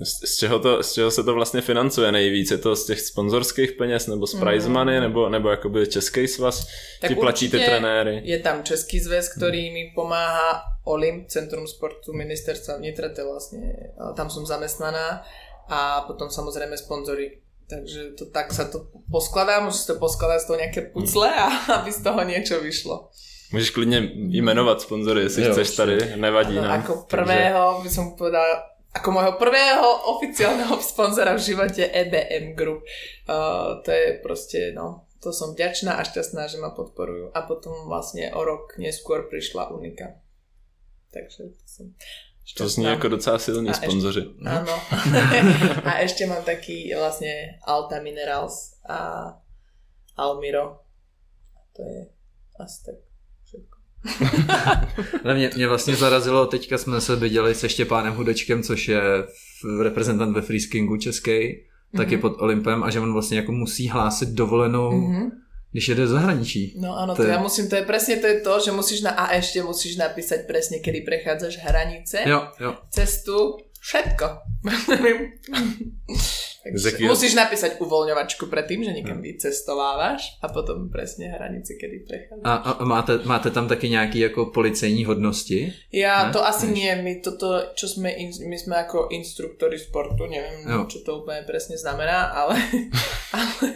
[0.04, 2.52] z čeho, to, z čeho se to vlastně financuje nejvíc?
[2.52, 4.74] Je to z těch sponzorských peněz nebo z prize mm.
[4.74, 6.68] money nebo, nebo jakoby český svaz
[7.02, 8.22] tak ti platí ty trenéry?
[8.24, 14.30] Je tam Český zväz, ktorý mi pomáha Olimp, Centrum sportu ministerstva vnitra, to vlastne, tam
[14.30, 15.24] som zamestnaná
[15.68, 17.40] a potom samozrejme sponzory.
[17.74, 21.50] Takže to tak sa to poskladá, musíš to poskladať z toho nejaké pucle a
[21.82, 23.10] aby z toho niečo vyšlo.
[23.54, 26.82] Můžeš klidně jmenovat sponzory, jestli jo, chceš tady, nevadí nám.
[26.82, 32.82] Ako prvého by som povedala, ako môjho prvého oficiálneho sponzora v živote EBM Group.
[33.30, 37.30] Uh, to je proste, no, to som vďačná a šťastná, že ma podporujú.
[37.34, 40.18] A potom vlastne o rok neskôr prišla Unika.
[41.14, 41.86] Takže to som.
[42.58, 44.20] To zní ako docela silní a sponzoři.
[44.20, 44.76] Ešte, áno.
[45.90, 49.32] a ešte mám taký vlastne Alta Minerals a
[50.20, 50.84] Almiro.
[51.74, 52.12] To je
[52.60, 52.96] asi tak
[55.24, 59.02] Ale mě, mě vlastně zarazilo, teďka jsme se viděli se Štěpánem Hudečkem, což je
[59.82, 61.98] reprezentant ve freeskingu český, mm-hmm.
[61.98, 65.32] taky pod Olympem a že on vlastně jako musí hlásit dovolenou mm-hmm.
[65.74, 66.78] Když jede do zahraničí.
[66.78, 69.02] No áno, To to, je- ja musím, to je presne to je to, že musíš
[69.02, 72.78] na, a ešte musíš napísať presne, kedy prechádzaš hranice, Jo, jo.
[72.94, 74.26] cestu, všetko.
[76.64, 82.46] Takže musíš napísať uvoľňovačku predtým, že niekam vycestovávaš a potom presne hranice, kedy prechádzaš.
[82.48, 85.74] A, a máte, máte tam taky nějaký jako policejní hodnosti?
[85.92, 86.34] Ja Ne?
[86.34, 90.64] to asi Než- nie, my toto, čo sme, in- my sme ako instruktori sportu, neviem,
[90.64, 90.88] Jo.
[90.88, 92.56] čo to úplne presne znamená, ale,
[93.36, 93.68] ale,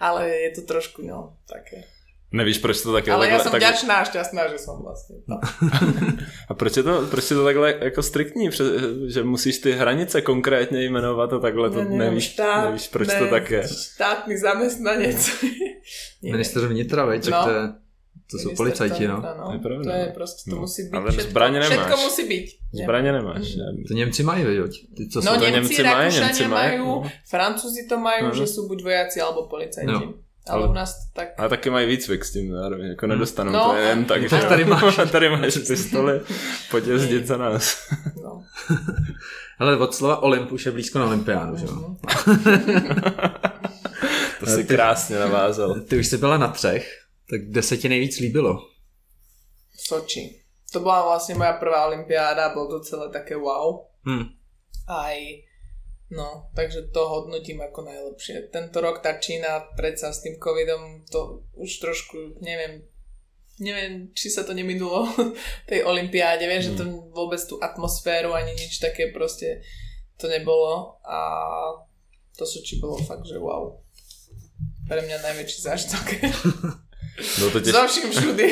[0.00, 1.88] ale je to trošku, no, také.
[2.32, 5.16] Nevíš, proč to tak je Ale takhle, som takhle, vďačná a šťastná, že som vlastne.
[5.26, 5.42] No.
[6.50, 8.72] A proč je to, proč je to takhle jako striktní, Pře-
[9.10, 13.26] že musíš ty hranice konkrétně jmenovat a takhle to Ja neviem, nevíš, nevíš, proč to
[13.26, 13.62] tak je.
[13.68, 15.18] Štátny zamestnanec.
[15.42, 16.32] Neviem.
[16.38, 17.44] Minister vnitra, veď, tak No.
[17.44, 17.62] to, je,
[18.30, 19.18] to jsou policajti, no.
[19.46, 20.12] To je pravda, To je no.
[20.14, 20.62] prostě, to No.
[20.62, 21.30] musí být Ale všetko.
[21.30, 21.78] zbraně nemáš.
[21.78, 22.46] Všetko musí být.
[22.82, 23.42] Zbraně nemáš.
[23.42, 23.84] Žádný.
[23.88, 25.38] To Němci mají, veď, ty, co No jsou...
[25.40, 27.10] to Němci, Němci mají, Němci mají, majú, no.
[27.30, 28.34] Francúzi to majú, Mhm.
[28.38, 29.90] že sú buď vojaci alebo policajti.
[29.90, 30.14] No.
[30.50, 31.28] Ale Ale- u nás tak...
[31.38, 33.64] Ale taky mají výcvik s tím zároveň, jako nedostanou No.
[33.70, 34.96] to jen tak, Tak že tady máš.
[35.12, 36.20] tady máš pistoli,
[36.70, 37.76] pojď jezdit za nás.
[38.24, 38.44] No.
[39.58, 41.72] Ale od slova Olymp už je blízko na olympiádu, že jo?
[41.72, 41.96] Mhm.
[44.40, 45.80] To si krásně navázal.
[45.80, 46.88] Ty už jsi byla na třech,
[47.30, 48.58] tak kde se ti nejvíc líbilo?
[49.78, 50.40] Soči.
[50.72, 53.90] To bola vlastne moja prvá olimpiáda, bolo to celé také wow.
[54.06, 54.22] Hm.
[54.86, 55.18] Aj,
[56.10, 58.50] no, takže to hodnotím ako najlepšie.
[58.50, 62.82] Tento rok tá Čína predsa s tým covidom, to už trošku, neviem,
[63.62, 65.06] neviem, či sa to neminulo
[65.70, 69.62] tej olimpiáde, vieš, že to vôbec tú atmosféru ani nič také proste
[70.20, 71.18] to nebolo a
[72.36, 73.80] to Soči bolo fakt, že wow.
[74.88, 76.04] Pre mňa najväčší zážitok.
[77.38, 77.72] Bylo to těž...
[77.72, 78.48] Zo vším všudy.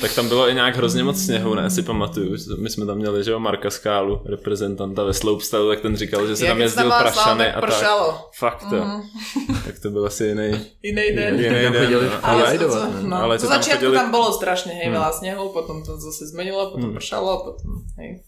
[0.00, 2.36] Tak tam bylo i nějak hrozně moc sněhu, ne, si pamatuju.
[2.58, 6.36] My jsme tam měli, že jo, Marka Skálu, reprezentanta ve slopestyle, tak ten říkal, že
[6.36, 7.70] si Ja tam jezdil mala prašany a tak tak.
[7.70, 8.08] pršalo.
[8.38, 8.76] Fakt to.
[8.76, 9.00] Mhm.
[9.66, 11.34] Tak to byl asi jiný, Inej den.
[11.40, 11.82] jiný Tam den.
[11.82, 12.10] chodili no.
[12.10, 13.02] v Ale, to, ne?
[13.02, 15.12] no, Ale to to tam chodili- tam bolo strašne hej, Hmm.
[15.12, 16.94] snehu, potom to zase zmenilo, potom Hmm.
[16.94, 18.22] pršalo, potom hej.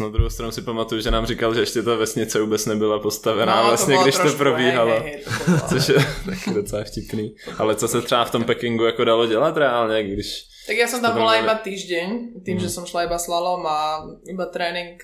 [0.00, 3.62] Na druhou stranu si pamatuju, že nám říkal, že ještě ta vesnice vůbec nebyla postavená
[3.62, 4.90] No, vlastně, bolo když to trošku, probíhalo.
[4.90, 5.94] Hej, hej, to Což je
[6.26, 7.34] taky docela vtipný.
[7.58, 10.26] Ale co se třeba v tom Pekingu jako dalo dělat reálně, když...
[10.66, 12.64] Tak ja som tam To bola iba týždeň, tým, Hmm.
[12.66, 14.98] že som šla iba slalom a iba tréning,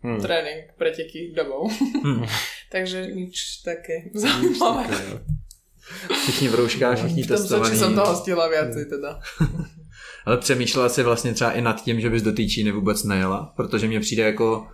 [0.00, 0.20] Hm.
[0.20, 1.68] tréning preteky domov.
[2.04, 2.24] Hm.
[2.74, 5.20] Takže nič také zaujímavé.
[6.24, 7.76] Všichni v rouškách, všichni V tom testovaní.
[7.76, 9.20] som toho stihla viacej teda.
[10.26, 13.52] Ale přemýšlela jsi vlastně třeba i nad tím, že bys do té Číny vůbec nejela,
[13.56, 14.66] protože mně přijde jako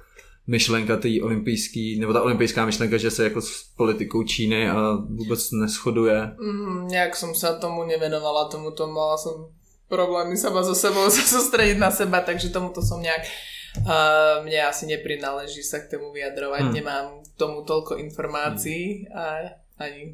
[0.46, 5.50] myšlenka té olympijský, nebo ta olympijská myšlenka, že se jako s politikou Číny a vůbec
[5.52, 6.30] neschoduje.
[6.40, 9.50] Mm, nejak som sa tomu nevenovala, tomuto mala som
[9.90, 13.26] problémy sama so sebou sa sústrediť na seba, takže tomuto som nejak
[13.82, 16.74] uh, mne asi neprináleží sa k tomu vyjadrovať, Hmm.
[16.74, 19.50] nemám k tomu toľko informácií a
[19.80, 20.12] ani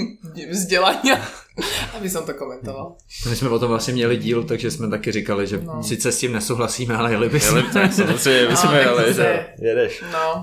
[0.52, 1.20] vzdelania,
[1.96, 2.96] aby som to komentoval.
[3.28, 5.82] My jsme o tom vlastně měli díl, takže jsme taky říkali, že No.
[5.82, 7.56] sice s tím nesouhlasíme, ale jeli bychom.
[7.56, 10.02] Jeli, tak samozřejmě, my No, jsme tak jeli, to že jedeš.
[10.12, 10.42] No,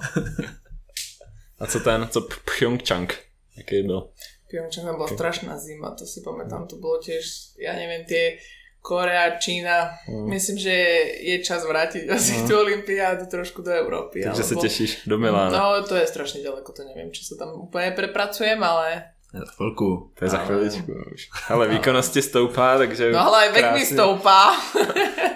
[1.60, 2.22] A co ten, co
[2.58, 3.14] Pyeongchang,
[3.58, 4.10] jaký byl?
[4.52, 8.40] Pyeongchang tam bola strašná zima, to si pamätám, to bolo tiež, ja neviem, tie
[8.82, 10.30] Korea, Čína, Mm.
[10.30, 10.74] myslím, že
[11.22, 12.48] je čas vrátiť asi Mm.
[12.48, 14.24] tú olympiádu trošku do Európy.
[14.24, 15.52] Takže se alebo- těšíš do Milána.
[15.58, 19.04] No, to je strašne ďaleko, to neviem, či sa tam úplne prepracujem, ale...
[19.30, 20.10] Za chvilku.
[20.18, 21.22] To je za chviličku už.
[21.54, 23.12] Ale výkonnosti stoupá, takže...
[23.14, 24.58] No ale vek mi stoupá.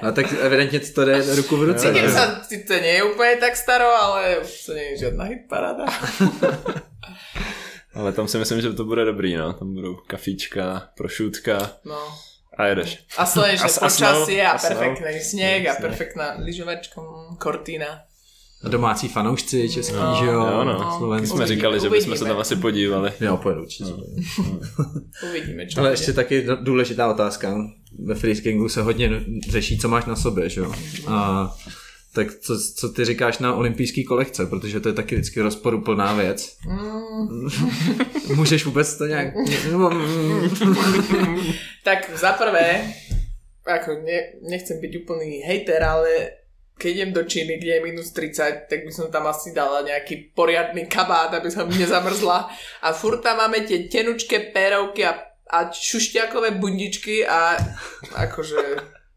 [0.01, 1.87] A tak evidentně to jde ruku v ruce.
[1.93, 2.11] Cítim ne?
[2.11, 5.85] sa, to nie je úplne tak staro, ale už to nie je žiadna hitparáda.
[7.93, 9.53] Ale tam si myslím, že to bude dobrý, no.
[9.53, 12.01] Tam budou kafíčka, prošútka No.
[12.57, 12.99] A jedeš.
[13.17, 13.85] A slnečné A s- a
[14.45, 17.01] a a perfektný sneh a perfektná lyžovačka,
[17.39, 17.85] kortina.
[18.63, 20.73] A domácí fanoušci český, No, že jo, Jo, no.
[20.73, 20.95] no.
[20.97, 21.27] Slovenský.
[21.27, 23.11] Jsme Uvidíme, říkali, že bychom se tam asi podívali.
[23.19, 23.91] Jo, pojedu určitě.
[25.29, 27.55] Uvidíme, čo Ale ještě taky d- důležitá otázka.
[28.05, 29.09] Ve freeskingu se hodně
[29.49, 30.73] řeší, co máš na sobě, že jo?
[31.07, 31.51] A
[32.13, 36.57] tak co, co ty říkáš na olympijský kolekce, protože to je taky vždycky rozporuplná věc.
[36.67, 37.49] Mm,
[38.35, 39.33] Můžeš vůbec to nějak...
[41.83, 42.93] tak za prvé,
[43.65, 46.43] ako ne, nechcem byť úplný hejter, ale
[46.77, 50.35] keď idem do Číny, kde je minus 30, tak by som tam asi dala nejaký
[50.35, 52.49] poriadny kabát, aby som nezamrzla.
[52.81, 55.15] A furt tam máme tie tenučké pérovky a,
[55.47, 57.55] a šušťakové bundičky a
[58.17, 58.59] akože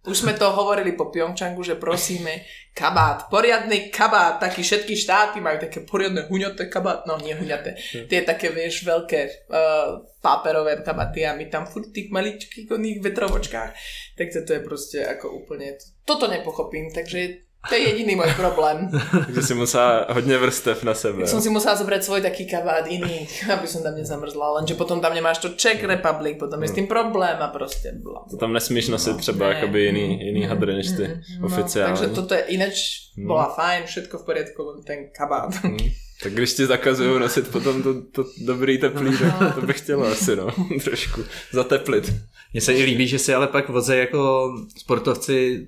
[0.07, 5.57] už sme to hovorili po Pyeongchangu, že prosíme kabát, poriadny kabát, taký všetky štáty majú
[5.59, 7.75] také poriadne huňaté kabát, no nie huňaté,
[8.07, 13.71] tie také, vieš, veľké uh, páperové kabáty a my tam furt tých maličkých oných vetrovočkách,
[14.15, 18.91] tak to je proste ako úplne, toto nepochopím, takže To je jediný môj problém.
[19.27, 21.27] Takže si musela hodně vrstev na sebe.
[21.27, 25.15] Som si musela zobrať svoj taký kabát iný, aby som tam nezamrzla, lenže potom tam
[25.15, 28.25] nemáš to Czech Republic, potom je s tým problém a prostě bla.
[28.31, 29.55] To tam nesmíš nosit třeba Ne.
[29.55, 31.95] jakoby jiný, jiný hadry než ty No, oficiálně.
[31.99, 32.75] takže toto je ináč
[33.19, 33.27] No.
[33.27, 35.55] bola fajn, všetko v poriadku, len ten kabát.
[35.55, 35.77] Hmm.
[36.23, 40.37] Tak když ti zakazují nosit potom to, to dobrý teplý, tak to bych chtěla asi,
[40.37, 40.47] no,
[40.85, 42.13] trošku zateplit.
[42.53, 45.67] Mně se i líbí, že si ale pak voze jako sportovci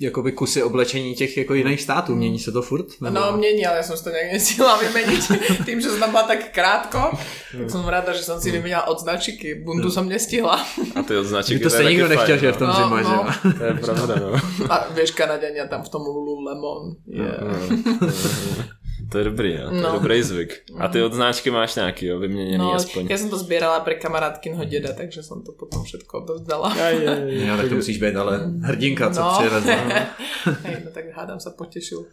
[0.00, 2.14] jakoby kusy oblečení těch jako jiných států.
[2.14, 2.86] Mění se to furt?
[3.00, 3.20] Nebo...
[3.20, 5.22] No mění, ale ja som si to nejak nestihla vymeniť.
[5.68, 7.14] Tým, že som tam bola tak krátko,
[7.54, 9.62] tak som rada, že som si vymenila odznačiky.
[9.62, 10.58] Bundu som nestihla.
[10.94, 13.14] A ty odznačky to jste nikdo nechtěl, že v tom No, zima, že no.
[13.14, 13.52] jo?
[13.58, 14.30] To je pravda, no.
[14.70, 16.98] A vieš, Kanaďania tam v tom Lululemon.
[17.06, 17.38] Yeah.
[17.40, 18.08] No,
[19.10, 19.68] To je dobrý, no.
[19.70, 19.92] to je No.
[19.92, 20.50] dobrý zvyk.
[20.78, 23.06] A ty odznáčky máš nějaký, jo, vyměněný No, aspoň.
[23.10, 26.72] ja som to zbierala pre kamarátkinho deda, takže som to potom všetko odovzdala.
[26.72, 27.46] Aj, aj, aj.
[27.46, 28.32] Jo, tak to musíš být ale
[28.64, 29.34] hrdinka, co No.
[29.38, 29.74] přivezla.
[30.66, 32.06] Hej, no tak hádám sa potešil.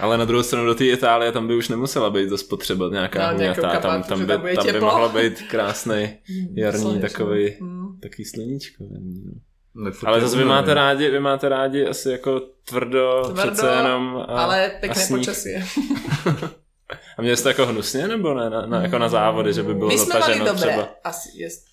[0.00, 3.32] Ale na druhou stranu do té Itálie tam by už nemusela být za spotřeba nějaká
[3.32, 3.80] No, huňatá.
[3.80, 6.08] Tam, tam, že by, tam bude tam by mohla být krásný
[6.54, 7.00] jarní Slnečný.
[7.00, 8.00] takový, Mm.
[8.00, 8.84] takový sluníčko.
[8.90, 9.53] no.
[9.92, 14.16] Furt Ale zase vy máte rádi, vy máte rádi asi jako tvrdo, Tvrdo, přece jenom
[14.28, 15.18] a, Ale a pekné sníh.
[15.18, 15.64] počasie.
[17.18, 19.88] A měli jste jako hnusně, nebo ne, na, na, jako na závody, že by bylo
[19.88, 20.54] My sme mali dobre.
[20.54, 20.88] třeba?
[21.04, 21.64] Asi, jest,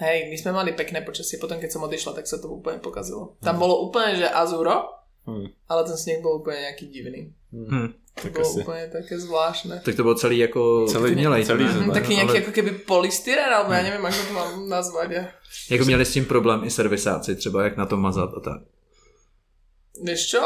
[0.00, 3.36] hej, my sme mali pekné počasie, potom keď som odišla, tak sa to úplne pokazilo.
[3.40, 4.92] Tam bolo úplne, že azuro,
[5.26, 5.46] Hmm.
[5.66, 7.34] ale ten sneh bol úplne nejaký divný.
[7.50, 7.90] Hm.
[8.16, 8.60] To Tak bolo asi.
[8.64, 9.74] úplne také zvláštne.
[9.84, 11.72] Tak to bylo celý jako Celý- umělej, celý ne?
[11.72, 11.84] zima.
[11.84, 15.08] Hm, taký nejaký ale- ako keby polystyren, alebo ja neviem, ako to mám nazvať.
[15.12, 15.24] Ja.
[15.70, 18.60] Jako měli s tím problém i servisáci, třeba jak na to mazat a tak.
[19.96, 20.42] Vieš čo?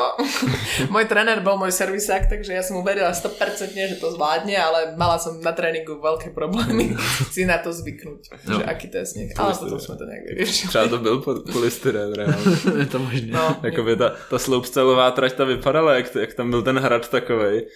[0.95, 3.35] môj tréner bol môj servisák, takže ja som mu verila 100%
[3.73, 6.95] že to zvládne, ale mala som na tréningu veľké problémy
[7.35, 8.57] si na to zvyknúť, No.
[8.57, 9.31] že aký to je sneh.
[9.35, 10.69] Ale potom sme to nejak vyriešili.
[10.69, 12.11] Třeba to byl po- polystyren,
[12.79, 13.33] je to možné.
[13.33, 17.67] No, Jakoby ta, ta sloupcelová trať ta vypadala, jak, jak tam byl ten hrad takovej,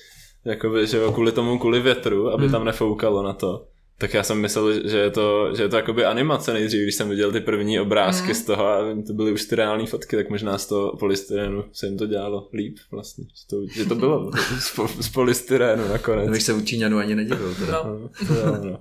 [0.45, 2.53] jakoby, že jo, kvůli tomu, kvůli větru, aby Hmm.
[2.53, 3.67] tam nefoukalo na to.
[3.99, 7.09] Tak já jsem myslel, že je to, že je to jakoby animace nejdřív, když jsem
[7.09, 8.35] viděl ty první obrázky Mhm.
[8.35, 11.87] z toho a to byly už ty reální fotky, tak možná z toho polystyrenu se
[11.87, 13.25] jim to dělalo líp vlastně.
[13.35, 14.31] Že to, že to bylo
[14.61, 16.27] z, po, z polystyrenu nakonec.
[16.27, 17.55] To bych se u Číňanů ani nedivil.
[17.55, 17.83] Teda.
[17.85, 17.99] no.
[17.99, 18.81] No, to jo, no.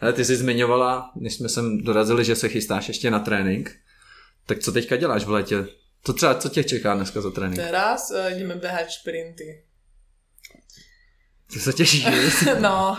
[0.00, 3.70] Ale ty jsi zmiňovala, než jsme sem dorazili, že se chystáš ještě na trénink.
[4.46, 5.64] Tak co teďka děláš v létě?
[6.04, 7.56] Co třeba, co tě čeká dneska za trénink?
[7.62, 9.62] Teraz uh, ideme behať šprinty.
[11.52, 12.06] Ty se těšíš?
[12.60, 12.98] No,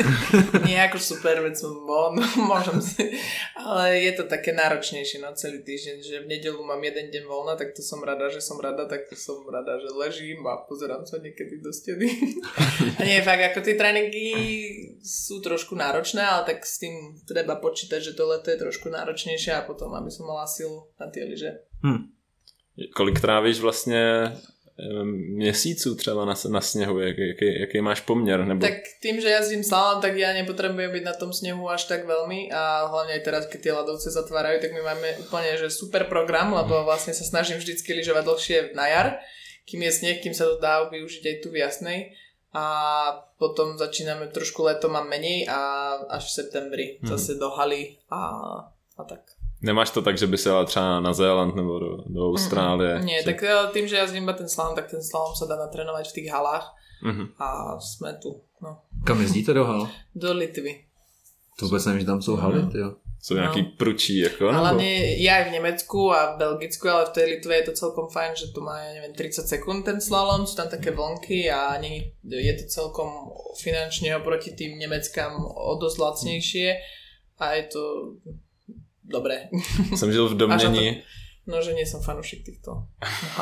[0.66, 3.02] nie ako super, veď som von, môžem si,
[3.58, 7.58] ale je to také náročnejšie na celý týždeň, že v nedelu mám jeden deň voľna,
[7.58, 11.02] tak to som rada, že som rada, tak to som rada, že ležím a pozerám
[11.02, 12.06] sa niekedy do steny.
[12.98, 14.28] A nie, fakt, ako tie tréningy
[15.02, 16.94] sú trošku náročné, ale tak s tým
[17.26, 21.10] treba počítať, že to leto je trošku náročnejšie a potom, aby som mala silu na
[21.10, 21.66] tie lyže.
[22.94, 24.32] Kolik trávíš vlastně
[25.04, 28.44] měsíců třeba na, na sněhu, jaký, jaký, jaký máš poměr?
[28.44, 28.60] Nebo...
[28.60, 32.48] Tak tým, že jazdím slalom, tak ja nepotrebujem byť na tom snehu až tak veľmi
[32.52, 36.52] a hlavne aj teraz, keď tie ľadovce zatvárajú, tak my máme úplne že super program,
[36.56, 39.08] lebo vlastne sa snažím vždycky lyžovať dlhšie na jar,
[39.68, 41.98] kým je sneh, kým sa to dá využiť aj tu v jasnej
[42.50, 42.64] a
[43.38, 45.60] potom začíname trošku letom a menej a
[46.10, 47.08] až v septembri Mhm.
[47.08, 48.20] zase do haly a,
[48.98, 49.22] a tak.
[49.62, 52.98] Nemáš to tak, že by se jela třeba na Zéland nebo do, do Austrálie?
[52.98, 53.24] Mm, Nie, že...
[53.32, 56.66] tak tým, že jazdím ten slalom, tak ten slalom sa dá natrénovať v tých halách
[57.02, 57.32] Mhm.
[57.40, 59.88] a sme tu, no, Kam jezdíte do hal?
[60.14, 60.84] do Litvy.
[61.58, 62.92] To vůbec nevím, že tam jsou haly, jo.
[63.22, 63.68] Jsou nějaký No.
[63.76, 64.48] pručí, jako?
[64.48, 64.84] A nebo- hlavne
[65.20, 68.32] je aj v Nemecku a v Belgicku, ale v tej Litve je to celkom fajn,
[68.36, 72.12] že tu má, ja neviem, 30 sekúnd ten slalom, sú tam také vlnky a není,
[72.24, 73.08] je to celkom
[73.60, 76.68] finančne oproti tým Nemeckám o dosť lacnejšie
[77.40, 77.82] a je to
[79.10, 79.48] dobré.
[79.96, 81.02] Jsem žil v domění,
[81.48, 82.84] No, že nie som fanúšik týchto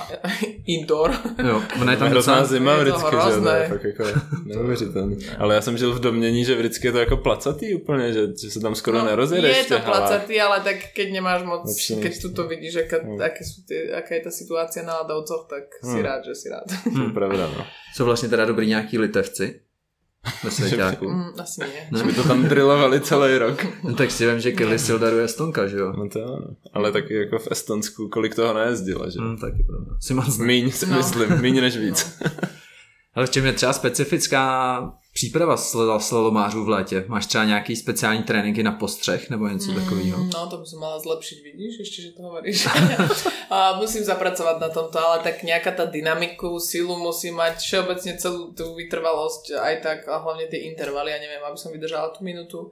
[0.67, 1.11] indoor.
[1.45, 2.45] Jo, ona je tam docela...
[2.45, 3.69] zima je to vždycky, že to hrozné.
[3.69, 4.05] fakt jako
[4.45, 5.17] neuvěřitelné.
[5.39, 8.51] Ale já jsem žil v domění, že vždycky je to jako placatý úplně, že, že
[8.51, 12.29] se tam skoro nerozjedeš je to placatý, ale tak keď nemáš moc, Lepšie keď tu
[12.29, 12.35] to.
[12.43, 13.21] to vidíš, aká, Hmm.
[13.21, 16.07] aké sú tie, aká je tá situácia na ľadovcoch, tak si Hmm.
[16.07, 16.67] rád, že si rád.
[16.95, 17.67] To je pravda, no.
[17.95, 19.61] Jsou vlastně teda dobrý nějaký litevci
[20.45, 21.09] ve svěťáku.
[21.11, 21.99] Mm, asi nie.
[21.99, 23.67] Že by to tam drillovali celý rok.
[23.85, 25.93] No, tak si vím, že Kelly Sildaru je Estonka, že jo?
[25.97, 26.47] No to ano.
[26.75, 29.19] Ale taky jako v Estonsku, kolik toho nejezdila, že?
[29.21, 29.97] Hmm, taky pravda.
[30.01, 30.45] Simon zná.
[30.47, 30.97] Míň si No.
[30.97, 32.19] myslím, míň než víc.
[33.19, 34.43] Ale v čem je třeba specifická
[35.13, 37.05] příprava sl- slalomářů v létě?
[37.09, 40.19] Máš třeba nějaký speciální tréninky na postřeh nebo něco takového?
[40.19, 42.71] Mm, No, to by som mala zlepšiť, vidíš, ešte, že to hovoríš.
[43.51, 48.55] a musím zapracovať na tomto, ale tak nejaká tá dynamiku, silu musím mať, všeobecne celú
[48.55, 52.71] tú vytrvalosť, aj tak, a hlavne tie intervaly, ja neviem, aby som vydržala tú minútu.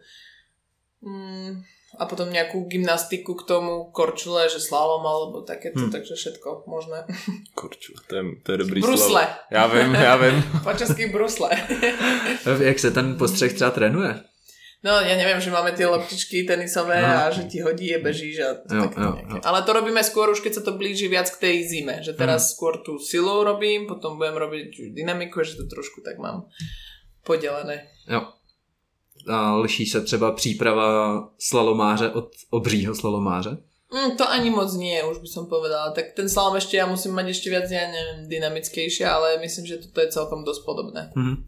[1.03, 1.66] Mm,
[1.99, 5.93] a potom nejakú gymnastiku k tomu, korčule, že slalom alebo takéto, Hmm.
[5.93, 7.05] takže všetko možné.
[7.59, 9.25] Kurču, to je, to je dobrý Brusle.
[9.25, 9.27] slovo.
[9.51, 10.37] Já vím, já vím.
[10.65, 11.51] Po česky brusle.
[12.61, 14.21] Jak se ten postřeh třeba trénuje?
[14.85, 17.09] No, ja neviem, že máme tie loptičky tenisové No.
[17.27, 19.37] a že ti hodí je bežíš a to Jo, jo, jo.
[19.43, 22.05] Ale to robíme skôr už, keď sa to blíži viac k tej zime.
[22.07, 22.51] Že teraz Mhm.
[22.55, 26.47] skôr tú silu robím, potom budem robiť dynamiku, že to trošku tak mám
[27.25, 27.89] podelené.
[28.07, 28.31] Jo.
[29.29, 33.59] A liší se třeba příprava slalomáře od obřího slalomáře?
[33.95, 35.91] Mm, to ani moc nie, už by som povedala.
[35.95, 39.79] Tak ten slalom ešte ja musím mať ešte viac, ja neviem, dynamickejšie, ale myslím, že
[39.79, 41.03] toto je celkom dosť podobné.
[41.14, 41.47] Mhm.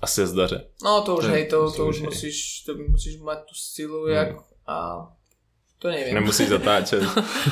[0.00, 0.70] A sjezdaře.
[0.84, 3.54] No to už, To je- hej, to, to to už musíš, to musíš mať tú
[3.54, 4.14] silu, Hmm.
[4.14, 4.30] jak
[4.66, 4.76] a
[5.80, 6.12] to neviem.
[6.14, 7.00] Nemusíš zatáčet.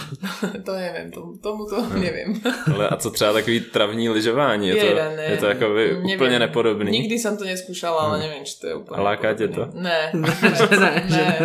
[0.69, 2.37] to neviem, tomu, tomu to neviem.
[2.75, 4.69] Ale a co třeba takový travní lyžování?
[4.69, 5.25] Je to, Jejda, ne.
[5.25, 6.93] je to jako by úplně nepodobný.
[6.93, 8.25] Nikdy som to neskúšala, ale Hmm.
[8.29, 8.97] neviem, či to je úplne...
[8.99, 9.73] A láká tě to?
[9.81, 10.13] Ne.
[10.57, 11.37] Že ne, že ne.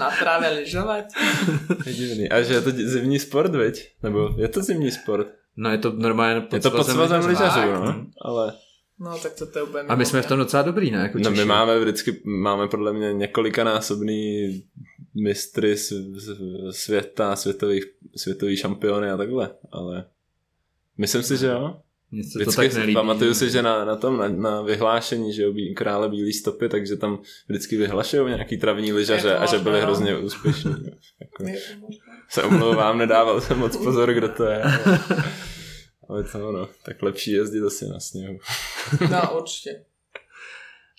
[0.00, 1.04] Na tráve lyžovať?
[1.86, 2.24] Je divný.
[2.32, 4.00] A že je to zimní sport, viď?
[4.02, 5.26] Nebo je to zimní sport?
[5.56, 7.84] No je to normálně pod Je to pod svazem lyžařů, Fakt?
[7.84, 8.06] no.
[8.24, 8.52] Ale
[8.98, 10.98] No tak toto je úplne A my jsme v tom docela dobrý, ne?
[10.98, 14.50] Jako no, my máme vždycky, máme podle mě několikanásobný
[15.14, 15.76] mistry
[16.70, 17.84] světa, světových,
[18.16, 20.04] světový šampiony a takhle, ale
[20.98, 21.80] myslím si, že jo.
[22.10, 22.94] Mně se to Vždycky tak nelíbí.
[22.94, 26.68] pamatuju si, že na, na tom, na, na vyhlášení, že jo, bí, krále bílý stopy,
[26.68, 29.86] takže tam vždycky vyhlašují nějaký travní lyžaře a že byli možné, no.
[29.86, 30.70] hrozně úspěšní.
[31.20, 31.44] Jako,
[32.30, 34.62] se omlouvám, nedával jsem moc pozor, kdo to je.
[36.08, 38.38] Ale, ale to ono, tak lepší jezdit asi na sněhu.
[39.10, 39.84] No určite.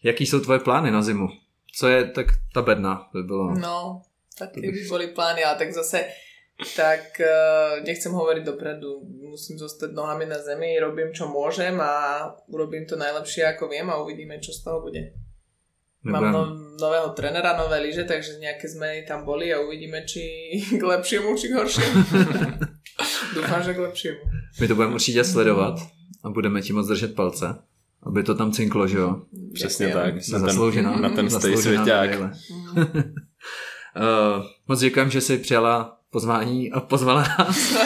[0.03, 1.27] Jaký jsou tvoje plány na zimu?
[1.79, 3.55] Co je tak ta bedna by bylo?
[3.55, 4.01] No,
[4.39, 6.05] také by boli plány, ale tak zase
[6.75, 8.99] tak uh, nechcem hovoriť dopredu.
[9.31, 13.95] Musím zostať nohami na zemi, robím čo môžem a urobím to najlepšie ako viem a
[13.95, 15.15] uvidíme, čo z toho bude.
[16.03, 16.41] Mám Nebudem- no,
[16.83, 21.47] nového trenera, nové lyže, takže nejaké zmeny tam boli a uvidíme, či k lepšiemu, či
[21.47, 21.95] k horšiemu.
[23.39, 24.21] Dúfam, že k lepšiemu.
[24.59, 25.75] My to budeme určitě sledovat
[26.23, 27.55] a budeme ti moc držet palce,
[28.03, 29.21] aby to tam cinklo, že jo?
[29.53, 30.05] Přesně Ďakujem.
[30.05, 30.15] tak.
[30.15, 30.95] Na ten, Zasloužená.
[30.99, 32.09] na ten stej svěťák.
[32.19, 32.77] Mm.
[32.77, 37.77] Uh, moc děkujem, že jsi přijala pozvání a pozvala nás.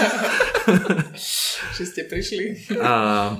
[1.77, 2.55] že ste prišli.
[2.81, 3.37] A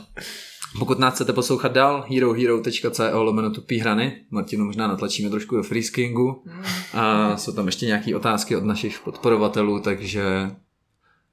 [0.79, 4.25] pokud nás chcete poslouchat dál, herohero.co lomeno tupý hrany.
[4.29, 6.43] Martinu možná natlačíme trošku do freeskingu.
[6.93, 10.51] A jsou tam ještě nějaké otázky od našich podporovatelů, takže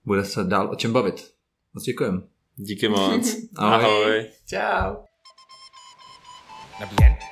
[0.04, 1.30] bude se dál o čem bavit.
[1.74, 2.22] Moc děkujem.
[2.56, 3.36] Díky moc.
[3.56, 3.84] Ahoj.
[3.84, 4.26] Ahoj.
[4.46, 5.09] Čau.
[6.80, 7.29] Now, bien.